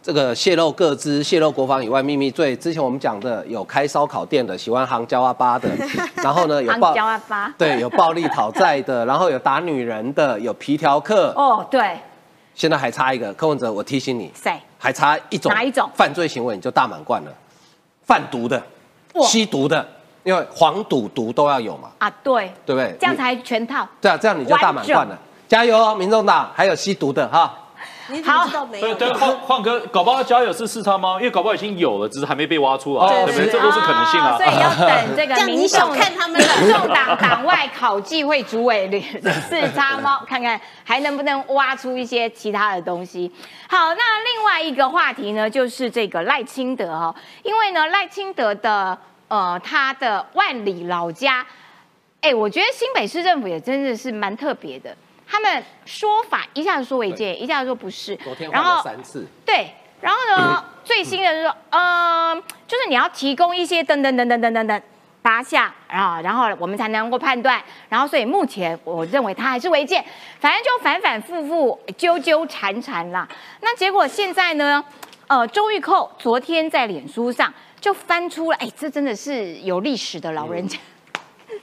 [0.01, 5.69] 这个泄露各资、泄露国防以外秘密罪，之前我们讲的有开烧烤店的，喜欢行交阿巴的，
[6.23, 11.99] 然后呢有行暴焦阿巴对，有暴力讨债的，然后有打女人的，有皮条客，哦，对，
[12.59, 14.59] 现在还差一个，柯文哲，我提醒你，谁？
[14.77, 17.31] 还差一种哪一种犯罪行为你就大满贯了，
[18.05, 18.61] 贩毒的、
[19.21, 19.87] 吸毒的，
[20.23, 22.93] 因为黄赌毒都要有嘛，啊，对，对不对？
[22.99, 23.87] 这样才全套。
[24.01, 25.17] 对啊，这样你就大满贯了。
[25.47, 27.57] 加油哦，民众党，还有吸毒的哈。
[28.11, 28.93] 你怎么知道没有？
[28.95, 33.51] 对对，晃晃哥，搞不好交友是四叉猫，因为搞不好已经有了，只是还没被挖出来，哦对不对？
[33.51, 34.45] 这都是可能性啊所。
[34.45, 38.89] 以要等这个这样你民众看他们了民 众党 党外考纪会主委
[39.49, 43.31] 四叉猫， 看看还能不能挖出一些其他的东西。
[43.67, 48.97] 好，那另外一个话题呢，就是这个赖清德哈、哦，因为呢赖清德的
[49.27, 51.45] 呃他的万里老家。
[52.21, 54.93] 哎，我觉得新北市政府也真的是蛮特别的，
[55.31, 59.71] 他们说法一下子说违建，一下子说不是，昨天换了三次，对，
[60.01, 64.81] 然后呢， 最新的是说，嗯，就是你要提供一些等等等等等等等
[65.21, 70.03] 八项啊，然后我们才能够判断，然后所以目前我认为他还是违建，
[70.39, 73.27] 反正就反反复复纠纠缠缠啦。
[73.61, 74.83] 那结果现在呢，
[75.27, 80.79] 呃，周玉蔻昨天在脸书上就翻出了，哎，这真的是有历史的老人家。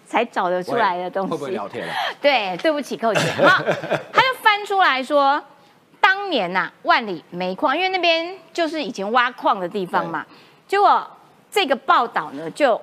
[0.07, 1.87] 才找得出来的东西，会不会聊天
[2.23, 3.63] 对，对不起，寇姐好，
[4.13, 5.43] 他就翻出来说，
[6.01, 10.25] 当年呐，万里煤矿，因为那边就是以前挖矿的地方嘛。
[10.69, 11.07] 结果
[11.51, 12.81] 这个报道呢，就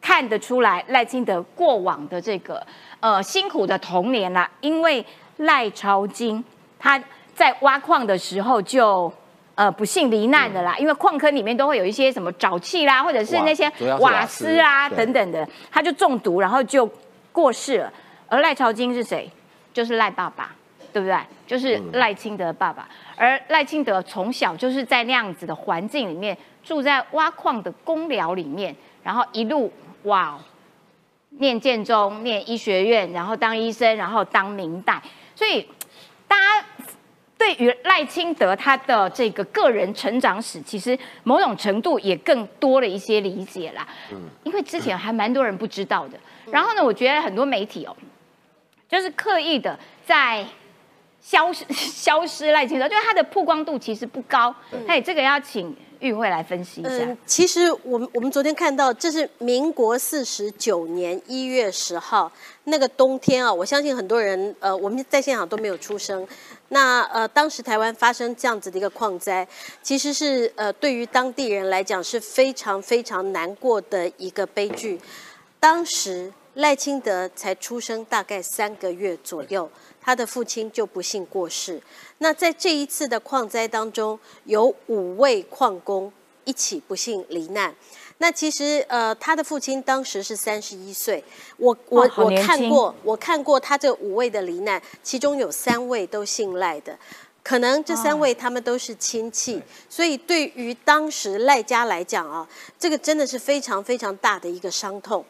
[0.00, 2.64] 看得出来赖清德过往的这个
[3.00, 5.04] 呃辛苦的童年啦，因为
[5.38, 6.44] 赖朝金
[6.78, 7.02] 他
[7.34, 9.12] 在挖矿的时候就。
[9.60, 16.90] 呃，不幸罹难的啦，因为矿坑里面都会有一些什么沼气啦，或者是那些瓦斯啊等等的，他就中毒，然后就
[17.30, 17.92] 过世了。
[18.26, 19.30] 而赖朝金是谁？
[19.74, 20.50] 就是赖爸爸，
[20.94, 21.14] 对不对？
[21.46, 22.88] 就是赖清德爸爸。
[23.16, 26.34] 而赖清德从小就是在那样子的环境里面，
[26.64, 29.70] 住在挖矿的公寮里面，然后一路
[30.04, 30.38] 哇，
[31.38, 35.02] 念建中，念医学院，然后当医生，然后当明代，
[35.34, 35.68] 所以
[36.26, 36.64] 大家。
[37.40, 43.88] 对于赖清德他的这个个人成长史，其实某种程度也更多了一些理解啦。
[44.12, 46.20] 嗯，因为之前还蛮多人不知道的。
[46.52, 47.96] 然后呢，我觉得很多媒体哦，
[48.86, 50.44] 就是刻意的在
[51.20, 54.54] 消失 消失赖清德，就是他的曝光度其实不高。
[54.86, 56.90] 哎，这个要请玉慧来分析一下。
[56.90, 62.30] 嗯，其实我们我们昨天看到，这是民国四十九年一月十号
[62.64, 66.26] 那个冬天啊，我相信很多人呃我们在现场都没有出生。
[66.72, 69.46] 那呃，当时台湾发生这样子的一个矿灾，
[69.82, 74.98] 其实是呃，对于当地人来讲是非常非常难过的一个悲剧。
[75.58, 79.68] 当时赖清德才出生大概三个月左右，
[80.10, 81.80] 他的父亲就不幸过世。
[82.18, 87.72] 那在这一次的矿灾当中，有五位矿工一起不幸罹难。
[88.18, 91.22] 那其实，呃，他的父亲当时是三十一岁。
[91.58, 96.98] 我我我看过，我看过他这五位的罹难，其中有三位都姓赖的，
[97.44, 105.24] 可能这三位他们都是亲戚，所以对于当时赖家来讲啊，这个真的是非常非常大的一个伤痛。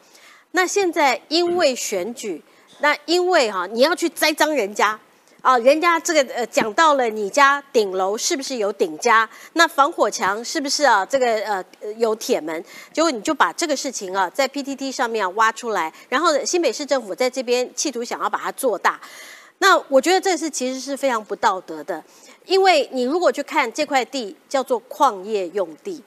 [0.52, 2.42] 那现在因为选举，
[2.80, 4.98] 那因为哈你要去栽赃人家。
[5.42, 9.26] 啊，人家这个呃讲到了你家顶楼是不是有顶加？
[9.54, 11.02] 那防火墙是不是啊？
[11.06, 11.64] 这个呃
[11.96, 12.62] 有铁门？
[12.92, 19.00] 结果你就把这个事情啊在 PTT 上面挖出来，然后新北市政府在这边企图想要把它做大。
[19.60, 22.04] 那我觉得这是其实是非常不道德的，
[22.44, 26.04] 因为你如果去看这块地叫做矿业用地。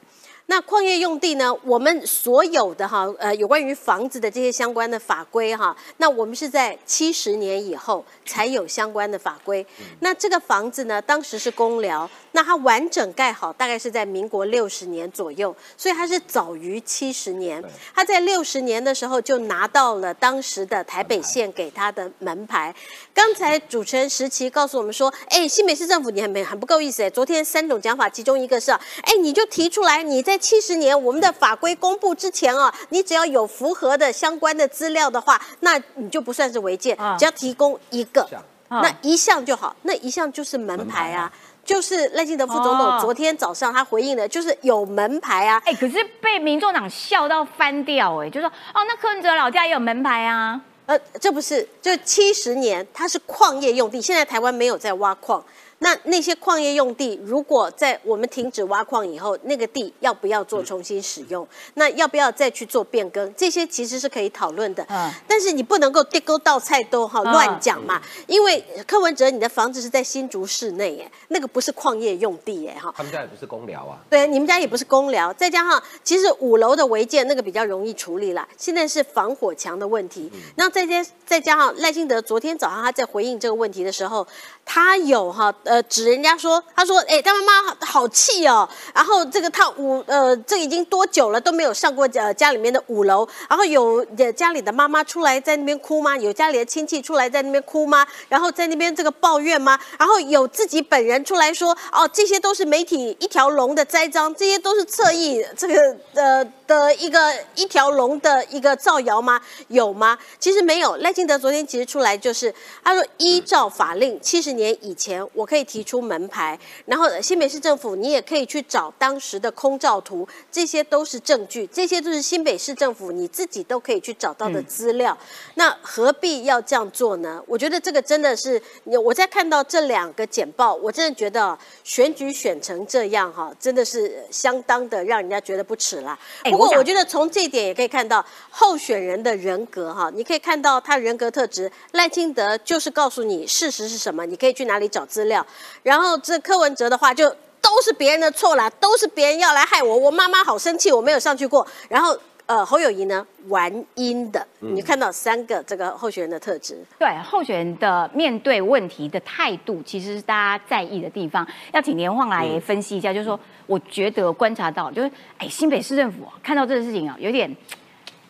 [0.48, 1.52] 那矿业用地呢？
[1.64, 9.66] 我们所有的哈呃有关于房子的这些相关的法规哈，那我们是在七十年以后才有相关的法规。
[10.02, 17.64] 那这个房子呢，当时是公寮，那它完整盖好大概是在民国六十年左右，所以它是早于七十年。
[17.96, 22.76] 它在六十年的时候就拿到了当时的台北县给它的门牌。
[23.14, 27.10] 刚才主持人石奇告诉我们说，哎，新北市政府你很没很不够意思哎。
[27.10, 30.33] 昨天三种讲法，其中一个是，哎，你就提出来你在。
[30.34, 38.28] 在七十年，我们的法规公布之前啊，你只要有符合的相关的资料的话，那你就不算是违建，只要提供一个，
[38.68, 41.32] 那一项就好，那一项就是门牌啊，
[41.64, 55.44] 就是赖清德副总统昨天早上他回应的，就是有门牌啊，哎，可是被民众党笑到翻掉，哎，就说哦，那柯文哲老家也有门牌啊，呃，这不是，就七十年它是矿业用地，现在台湾没有在挖矿。
[55.84, 61.46] 那那些矿业用地，如果在我们停止挖矿以后，那个地要不要做重新使用？
[61.74, 63.36] 那要不要再去做变更？
[63.36, 64.86] 这些其实是可以讨论的。
[64.90, 65.12] 嗯。
[65.28, 72.94] 但是你不能够地沟倒菜都哈乱讲嘛，因为柯文哲，你的房子是在新竹市内，耶，那个不是矿业用地，耶哈。
[72.96, 74.00] 他们家也不是公寮啊。
[74.10, 78.48] 对，你们家也不是公寮，再加上其实五楼的违建那个比较容易处理了。
[78.58, 80.32] 现在是防火墙的问题。
[80.56, 84.26] 那再加再加上赖清德昨天早上他在回应这个问题的时候，
[84.64, 85.54] 他有哈。
[85.73, 88.70] 呃，呃指人家说，他说，哎，他妈妈好气哦。
[88.94, 93.28] 然后这个他五，呃，这已经多久了都没有上过呃家里面的五楼。
[93.50, 94.06] 然后有
[94.36, 96.16] 家里的妈妈出来在那边哭吗？
[96.16, 98.06] 有家里的亲戚出来在那边哭吗？
[98.30, 99.80] 然后在那边这个抱怨吗？
[99.98, 109.42] 然后有自己本人出来说，哦，这些都是媒体一条龙的栽赃，这些都是侧翼这个呃的一个一条龙的一个造谣吗？
[109.70, 110.20] 有吗？
[110.40, 110.98] 其实没有。
[110.98, 112.54] 赖清德昨天其实出来就是
[112.84, 115.48] 他说，依照法令，七十年以前我。
[115.54, 125.16] 可以提出门牌，然后新北市政府你也可以去找当时的空照图，这些都是证据，这些都是新北市政府你自己都可以去找到的资料。
[125.54, 127.40] 那何必要这样做呢？
[127.46, 128.60] 我觉得这个真的是，
[129.04, 136.18] 我在看到这两个简报，我真的觉得选举选成这样哈，真的是相当的让人家觉得不耻啦。
[136.46, 145.43] 不过我觉得从这一点也可以看到候选人的人格哈，你可以看到他人格特质，赖清德就是告诉你事实是什么，你可以去哪里找资料。
[145.84, 147.30] 然后这柯文哲的话就
[147.62, 151.66] 都是别人的错啦，都是别人要来害我，我妈妈好生气，我没有上去过。
[151.90, 152.18] 然后。
[152.46, 156.78] 呃，侯友谊呢，玩阴的，你看到三个这个候选人的特质。
[157.00, 161.48] 对，候选人的面对问题的态度，其实是大家在意的地方。
[161.72, 167.50] 要请连晃来分析一下，就是说，我觉得观察到，就是哎，新北市政府看到这个事情啊，有点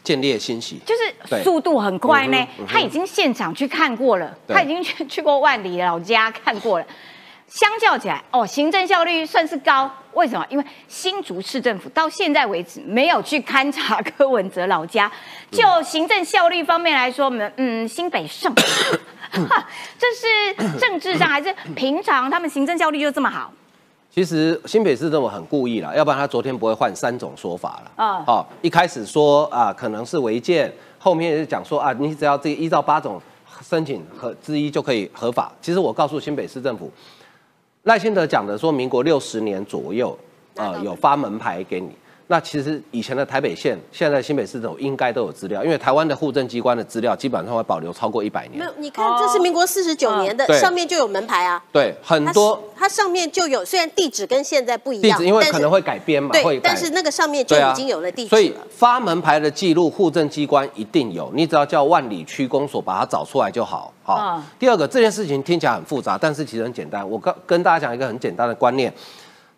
[0.04, 2.48] 见猎欣喜，就是速度很快呢。
[2.68, 6.86] 他已经现场去看过了，他已经去去过万里老家看过了。
[7.48, 9.90] 相较起来，哦，行政效率算是高。
[10.14, 10.46] 为什么？
[10.50, 15.12] 因为新竹市政府到现在为止没有去勘察柯文哲老家。
[15.52, 18.52] 就行政效率方面来说，们嗯，新北胜，
[20.00, 23.54] 这是政治上还是平常他们行政效率就这么好？
[24.14, 27.92] 其实新北市政府很故意了，要不然他昨天不会换三种说法了。
[27.96, 33.20] 啊，好，一开始说啊可能是违建，后面是讲说啊你只要这依照八种
[33.64, 35.52] 申请和之一就可以合法。
[35.64, 36.92] 其实我告诉新北市政府。
[37.86, 40.16] 赖清德讲的说，民国六十年左右，
[40.58, 41.90] 呃，有发门牌给你。
[42.28, 48.60] 那其实以前的台北县，现在新北市政府应该都有资料，因为台湾的户政机关的资料基本上会保留超过一百年。
[48.60, 51.62] 没有，你看这是民国四十九年的，上面就有门牌啊。
[51.72, 58.30] 对，很多它上面就有，虽然地址跟现在不一样，地址因为可能会改编嘛，对，但是那个上面就已经有了地址。
[58.30, 63.94] 所以发门牌的记录，户政机关一定有，你只要叫万里区公所把它找出来就好。
[64.02, 67.08] 好，第二个这件事情听起来很复杂，但是其实很简单。
[67.08, 68.94] 我跟跟大家讲一个很简单的观念。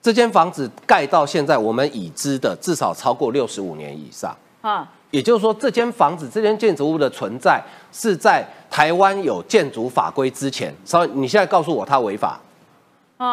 [0.05, 4.87] 这间房子盖到现在，我们已知的至少超过六十五年以上啊。
[5.09, 7.59] 也就是说，这间房子、这间建筑物的存在
[7.91, 10.71] 是在台湾有建筑法规之前。
[10.85, 12.39] 稍微，你现在告诉我它违法，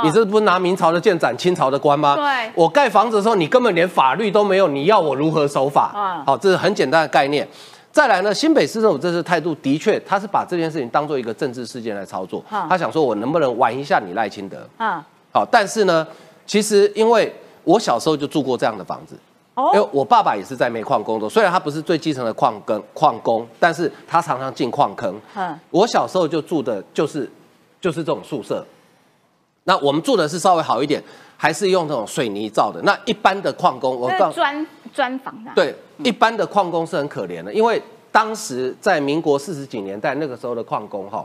[0.03, 2.17] 你这不是拿明朝的剑斩清朝的官吗？
[2.17, 2.51] 对。
[2.55, 5.93] 我盖房子的时候，你根本连法律都没有，你要我如何守法？
[5.95, 7.47] 啊，好，这是很简单的概念。
[7.93, 12.43] 再来呢，新北市政府这次态度的确，他是把这件事情当做一个政治事件来操作。
[12.49, 14.67] 他想说，我能不能玩一下你赖清德？
[14.79, 15.05] 啊，
[15.35, 16.07] 好，但是呢。
[16.47, 17.33] 其实，因为
[17.65, 19.17] 我小时候就住过这样的房子，
[19.75, 25.15] 因为我爸爸也是在煤矿工作，虽然他不是最基层的矿工，矿工，但是他常常进矿坑。
[25.37, 27.31] 嗯，我小时候就住的就是
[27.81, 28.65] 就是这种宿舍。
[29.65, 31.01] 那我们住的是稍微好一点，
[31.37, 32.83] 还是用这种水泥造的。
[32.83, 35.51] 那一般的矿工，我告砖砖房的。
[35.55, 37.81] 对，一般的矿工是很可怜的，因为
[38.11, 41.25] 当时在民国四十几年代那个时候的矿工哈，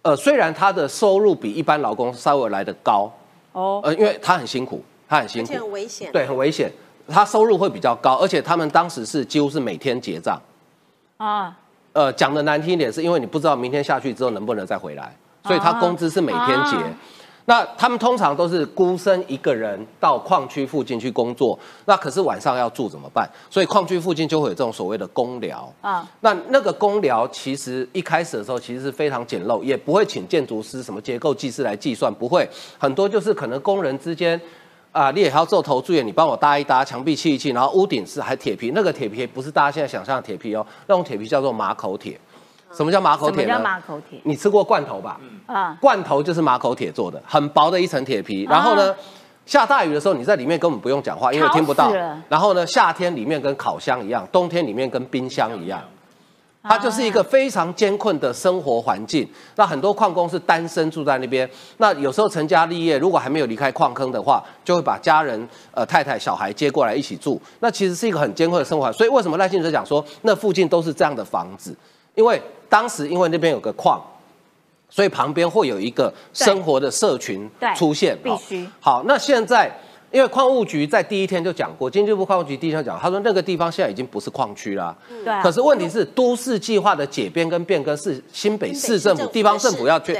[0.00, 3.12] 呃，虽然他的收入比一般劳工稍微来的高。
[3.54, 6.70] 哦，呃，因为他很辛苦，他很辛苦，而且很危险，对，很危险。
[7.08, 10.40] 他收入会比较高，而且他们当时是几乎是每天结账。
[11.18, 11.56] 啊，
[11.92, 16.76] 呃，讲的难听一点，是因为你不知道明天下去之后能不能再回来，所以他工资是每天结。
[17.46, 23.28] 那他们通常都是孤身一个人到矿区附近去工作，那可是晚上要住怎么办？
[23.50, 26.08] 所以矿区附近就会有这种所谓的公寮啊。
[26.20, 34.40] 那那个公寮其实一开始的时候其实是非常简陋，也不会请建筑师、什么结构技师来计算，不会很多就是可能工人之间
[34.90, 42.18] 啊，你也要做投注员，你帮我搭一搭墙壁砌一砌，然后屋顶是还铁皮，那个铁皮不是大家现在想象的铁皮哦，那种铁皮叫做马口铁。
[42.76, 43.48] 什么叫马口铁呢？
[43.48, 44.20] 什么叫马口铁？
[44.24, 45.20] 你吃过罐头吧？
[45.46, 48.44] 啊，罐头就是马口铁做的，很薄的一层铁皮。
[48.44, 48.94] 然后呢，
[49.46, 51.92] 下大雨的时候，你在里面根本不用讲话，因为听不到。
[52.28, 55.82] 然后呢，夏天里面跟烤箱一样，冬天里面跟冰箱一样，
[56.62, 59.28] 它就是一个非常艰困的生活环境。
[59.56, 67.40] 那很多矿工是单身住在那边，那有时候成家立业，如果还没有离开矿坑的话，就会把家人、呃太太、小孩接过来一起住。
[67.60, 68.90] 那其实是一个很艰困的生活。
[68.94, 71.76] 所以为什么赖清德讲说，那附近都是这样的房子？
[72.14, 74.02] 因为当时因为那边有个矿，
[74.88, 78.16] 所以旁边会有一个生活的社群出现。
[78.22, 79.02] 必须好。
[79.06, 79.70] 那现在
[80.10, 84.96] 因为矿务局在第一天就讲过，经济部矿务局第一天讲，他说那个地方现在已经不是矿区了。
[85.24, 85.42] 对。
[85.42, 90.16] 可是问题是，都市计划的解编跟变更是新北市政府、地方政府要去。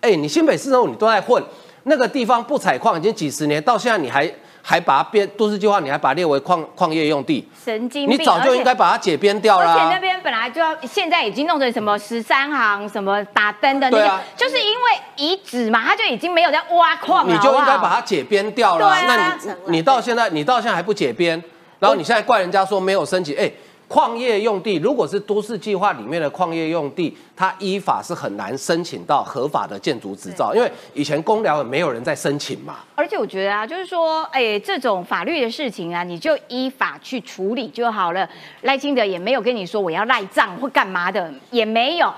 [0.00, 1.42] 哎，你新北市政府你都在混，
[1.84, 4.32] 那个地方不采矿已经几十年，到现在你还。
[4.68, 8.18] 还把它变都市计划，你还把它列为矿矿业用地，神经病！
[8.18, 9.72] 你早就应该把它解编掉了。
[9.72, 14.82] 而且那边本来就要，现在已经弄成什么十三行什么打灯的那个，就是因为
[15.16, 17.32] 遗址嘛，它就已经没有在挖矿了。
[17.32, 18.94] 你就应该把它解编掉了。
[19.06, 21.42] 那你你到现在你到现在还不解编，
[21.78, 23.50] 然后你现在怪人家说没有升级，哎，
[23.88, 32.80] 矿业用地如果是都市计划里面的矿业用地，它依法是很难申请到合法的建筑执照，因为以前公寮也没有人在申请嘛。
[32.94, 38.28] 而且我觉得啊，就是说，哎，这种法律的事情啊，你就依法去处理就好了。
[38.62, 42.12] 赖清德也没有跟你说我要赖账或干嘛的，也没有。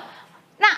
[0.59, 0.69] 那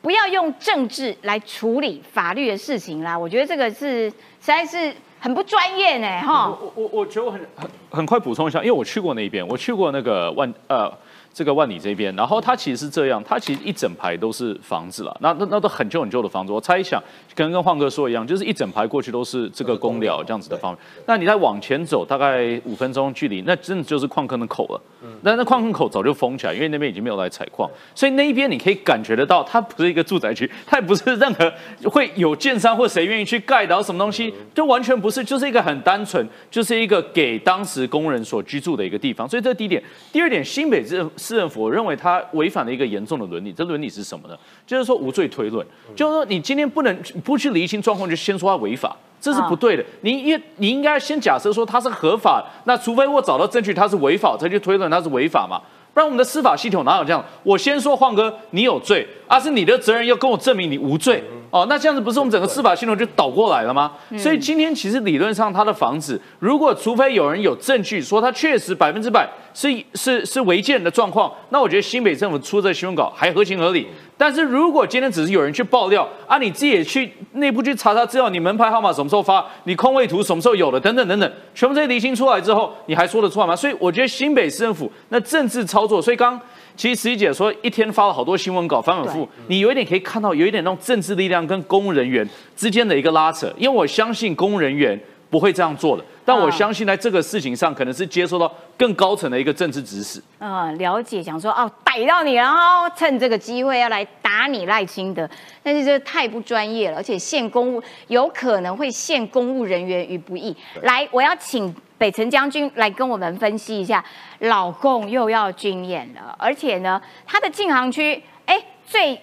[0.00, 3.18] 不要用政治来处理法律的事情啦。
[3.18, 6.48] 我觉得这个是实在是很不专业呢，哈。
[6.48, 10.92] 我我我觉得我很很很快补充一下，因为我去过那边，我去过那个万呃。
[11.30, 16.52] 这个万里这边，然后它其实是这样，它其实一整排都是房子了，那那那都很旧很旧的房子。
[16.52, 17.00] 我猜想，
[17.38, 20.76] 可能跟晃哥说一样，就是一整排过去都是这个公寮这样子的方。
[21.06, 24.82] 那你再往前走，大概五分钟距离，那真的就是矿坑的口了。
[25.22, 31.52] 那那矿坑口早就封起来，因为那边已经没有来采矿，所以那一边你可以感觉得到，它不是一个住宅区，它也不是任何
[31.84, 39.28] 会有建商或谁愿意去盖的什么东西，就完全不是，就是一个很单纯，就是一个给当时工人所居住的一个地方。
[39.28, 39.80] 所以这是第一点。
[40.12, 40.98] 第二点，新北市。
[41.16, 43.52] 市政府，我认为它违反了一个严重的伦理。
[43.52, 44.36] 这伦理是什么呢？
[44.68, 45.66] 就是说无罪推论，
[45.96, 46.94] 就是说你今天不能
[47.24, 49.82] 不去厘清状况，就先说他违法，这是不对的。
[50.02, 55.58] 你应你应该先假设说他是合法，那除非我找到证据他是违法，才去推论他是违法嘛。
[55.94, 57.24] 不然我们的司法系统哪有这样？
[57.42, 61.66] 我先说晃哥你有罪，而是你的责任要跟我证明你无罪哦。
[61.68, 63.92] 那这样子不是我们整个司法系统就倒过来了吗？
[64.16, 73.88] 所以今天其实理论上他的房子，如果除非有人有证据说他确实百分之百是是是违建的状况，那我觉得新北政府出这新闻稿还合情合理。
[74.18, 83.54] 但是如果今天只是有人去爆料啊，你自己也去内部去查查资料，你门牌号码什么时候发，你空位图什么时候有的，等等等等，全部这些厘清出来之后，你还说得出来吗？
[83.54, 86.38] 所以我觉得新北市政府那政治操作，所以刚
[86.76, 95.00] 其实十一姐说一天发了好多新闻稿，反反复，你有一点可以看到有一点那种政治力量跟公务人员之间的一个拉扯，因为我相信公务人员。
[95.30, 100.22] 不会这样做的，但我相信在这个事情上，可能是接受到更高层的一个政治指使。
[100.40, 105.26] 嗯，了解，想说哦，逮到你，然后趁这个机会要来打你赖清德，
[105.62, 110.54] 但是这太不专业了，而且限公务有可能会限公务人员于不义。
[110.82, 114.04] 来，我要请北辰将军来跟我们分析一下，
[114.40, 119.18] 老共又要军演了，而且呢，他的禁航区，哎，最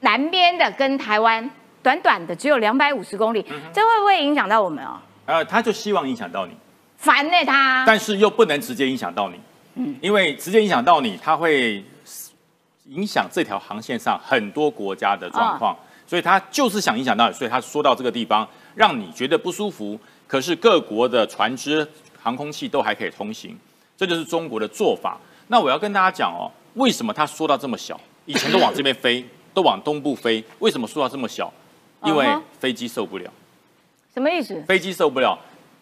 [0.00, 1.50] 南边的跟台湾
[1.82, 4.98] 短短的只有两百五十公里，这会不会影响到我们哦？
[5.26, 6.52] 呃，他就希望影响到你，
[6.96, 9.40] 烦呢他，但是又不能直接影响到你，
[9.74, 11.84] 嗯，因为直接影响到你，他会
[12.86, 19.98] 影响这条航线上很多国家的状况，所以他就是想影响到你，所以他说到这个地方，让你觉得不舒服，
[20.28, 21.86] 可是各国的船只、
[22.22, 23.58] 航空器都还可以通行，
[23.96, 25.18] 这就是中国的做法。
[25.48, 28.00] 那我要跟大家讲哦，为什么他说到这么小？
[28.26, 31.52] 以前都往这边飞，都往东部飞，为什么说到这么小？
[32.04, 32.26] 因为
[32.60, 33.28] 飞机受不了。
[34.16, 34.58] 什么意思？
[34.66, 35.38] 飞机受不了。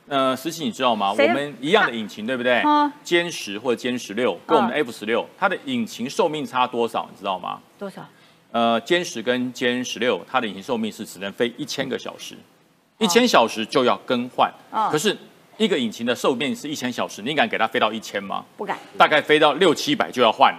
[0.09, 1.13] 呃，实习你知道吗？
[1.13, 2.61] 我们一样的引擎，对不对？
[3.05, 7.09] 歼十或者歼十六跟我们的 F 十六，它的引擎寿命差多少？
[7.13, 7.61] 你知道吗？
[7.79, 8.05] 多少？
[8.51, 12.35] 呃，歼十跟歼十六，它的引擎寿命是只能飞一千个小时，
[12.99, 14.53] 一千小时就要更换。
[14.91, 15.17] 可是
[15.57, 18.45] 一个引擎的寿命是一千小时，你敢给它飞到一千吗？
[18.57, 18.77] 不敢。
[18.99, 20.53] 大概飞到六七百就要换，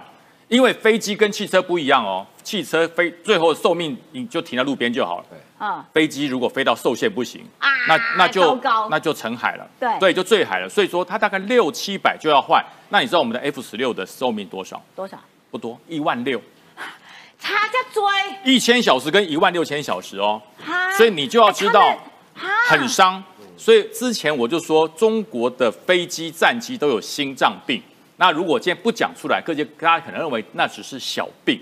[0.48, 2.26] 因为飞机跟汽车不一样哦。
[2.42, 5.26] 汽车飞最后寿命你就停在路边就好了。
[5.58, 7.42] 啊，飞机如果飞到受限不行，
[7.88, 9.66] 那那就那就沉海了。
[9.80, 10.68] 对对，就坠海了。
[10.68, 12.62] 所以说它大概六七百就要换。
[12.90, 14.82] 那你知道我们的 F 十六的寿命多少？
[14.94, 15.18] 多少？
[15.50, 16.38] 不多，一万六。
[17.40, 18.02] 差在追
[18.44, 20.42] 一千小时跟一万六千小时哦。
[20.98, 21.96] 所以你就要知道
[22.68, 23.24] 很伤。
[23.56, 27.82] 所以之前我就说中国的飞机战机都有心脏病。
[28.18, 31.58] 那如果今天不讲出来，各界大家可能认为那只是小病。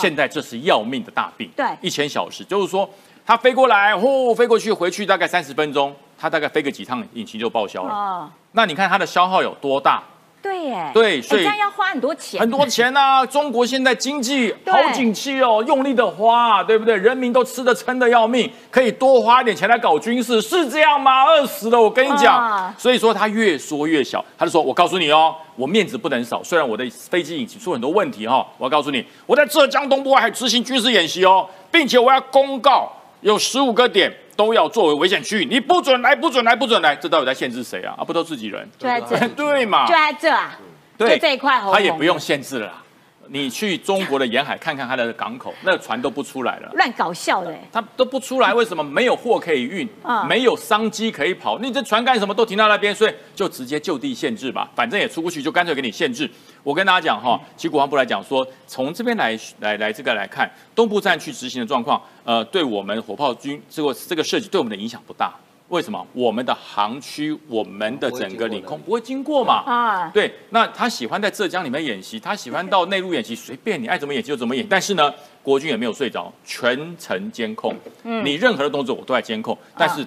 [0.00, 1.50] 现在这是要命的大病。
[1.54, 2.88] 对，一千小时就是说。
[3.26, 7.88] 它飞过来，呼，飞过去，回去大概三十分钟，它大概飞个几趟，引擎就报销了。
[7.88, 10.02] 哦，那你看它的消耗有多大？
[10.42, 13.24] 对耶，对，所以这样要花很多钱，很多钱呐。
[13.24, 16.94] 中国现在经济好景气哦，用力的花，对不对？
[16.94, 21.24] 人民都吃的撑的要命，可以多花一点钱来搞军事，是这样吗？
[21.24, 22.74] 饿死了，我跟你讲。
[22.76, 32.92] 所以说他越说越小，他就说：“我告诉你哦，我面子不能少，虽然我的飞机引擎出很多问题哈，我要告诉你，我在浙江东部还执行军事演习哦，并且我要公告。”
[33.24, 37.94] 有十五个点都要作为危险区域，你不准来，不准来，不准来，这到底在限制谁啊？
[37.96, 38.68] 啊，不都自己人？
[38.78, 39.86] 就在这，对嘛？
[39.86, 40.58] 就在这啊，
[40.98, 42.82] 对这一块，他也不用限制了。
[43.28, 48.84] 你去中国的沿海看看他的港口，那船都不出来了，乱搞笑的，他都不出来，为什么？
[48.84, 49.88] 没有货可以运，
[50.28, 52.34] 没有商机可以跑，你这船干什么？
[52.34, 56.30] 都停到那边，所以就直接就地限制吧，反正也出不去，就干脆给你限制。
[56.64, 65.34] 我跟大家讲哈，其实国防部来讲说，从这边来来来这个来看，东部战区执行的状况，呃，对我们火炮军这个这个设计对我们的影响不大，
[65.68, 66.06] 为什么？
[66.14, 69.62] 我们的航区，我们的整个领空不会经过嘛？
[69.66, 74.66] 啊，对，那他喜欢在浙江里面演习，他喜欢到内陆演习，随便你爱怎么演习就怎么演。
[74.66, 75.12] 但是呢，
[75.42, 79.56] 国军也没有睡着，全程监控，你任何的动作我都在监控。
[79.76, 80.06] 但是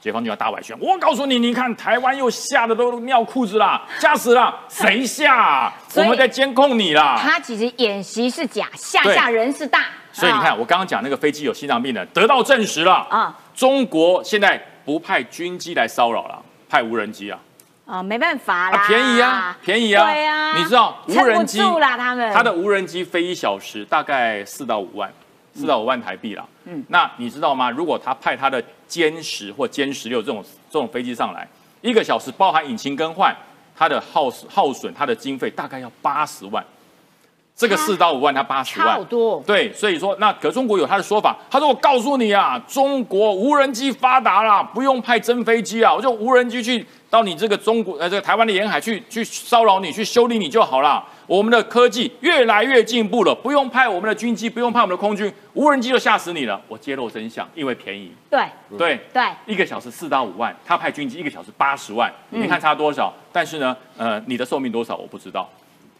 [0.00, 5.72] 解放军要大外宣，我告诉你，你看台湾又吓得都尿裤子啦，吓死了，谁吓？
[5.96, 7.18] 我们在监控你啦。
[7.20, 9.80] 他其实演习是假，吓吓人是大。
[9.80, 17.38] 啊所以你看，我刚刚讲那个飞机有心脏病的，得到证实了啊中国现在不派军机来骚扰了，派无人机啊。
[17.86, 20.04] 啊，没办法啦，啊，便宜啊，便宜啊！
[20.04, 25.10] 对啊，你知道无人机他们它的无人机飞一小时大概四到五万，
[25.58, 26.46] 四到五万台币啦。
[26.64, 27.70] 嗯，那你知道吗？
[27.70, 31.46] 如果他派他的歼十或歼十六这种这种飞机上来，
[31.80, 33.34] 一个小时包含引擎更换，
[33.76, 36.64] 它的耗耗损，它的经费大概要八十万。
[37.56, 39.42] 这个四到五万，它八十万差好，多。
[39.44, 51.04] 对，所以说那可中国有他的说法，他说我告诉你啊，中国无人机发达啦，不用派真飞机啊，我就无人机去到你这个中国呃这个台湾的沿海去去骚扰你，去修理你就好啦。
[51.28, 56.58] 我们的科技越来越进步了，不用派我们的军机，不用派我们的空军，无人机就吓死你了。
[56.66, 58.46] 我揭露真相，因为便宜，对
[58.78, 58.98] 对。
[59.12, 63.12] 对，一个小时四到五万，他派军机一个小时八十万，你看差多少？
[63.30, 65.46] 但是呢，呃，你的寿命多少我不知道，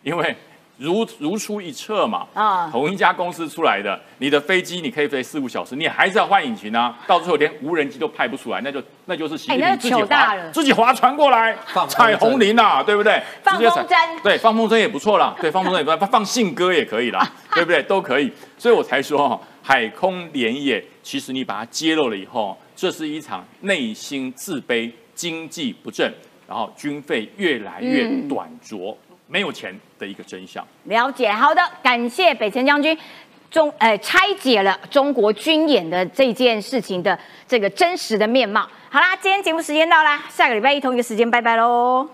[0.02, 0.34] 因为
[0.78, 2.26] 如如出一辙嘛。
[2.34, 2.68] 啊。
[2.70, 10.50] 同一家公司出来的，你的飞机你可以飞四五小时，你还是要换引擎啊，到最后连无人机都派不出来，那就那就是习近自己划了。
[10.50, 13.22] 自己划船过来放彩虹林啊，对不对？
[13.42, 14.22] 放风筝。
[14.22, 17.82] 对，放风筝也不错啦， 对，放风筝也不错，放信鸽也可以啦， 对不对？
[17.82, 26.12] 都可以，所以我才说哈，海空联演，其实你把它揭露了以后，这是一场内心自卑、经济不振，
[26.46, 28.28] 然后军费越来越嗯。
[28.28, 28.96] 短拙、
[29.28, 30.66] 没有钱的一个真相。
[30.84, 31.30] 了解。
[31.30, 32.98] 好的，感谢北辰将军。
[33.50, 38.68] 中呃拆解了中国军演的这件事情的这个真实的面貌。
[38.90, 42.06] 好啦，今天节目时间到啦，下个礼拜一同一个时间，拜拜喽。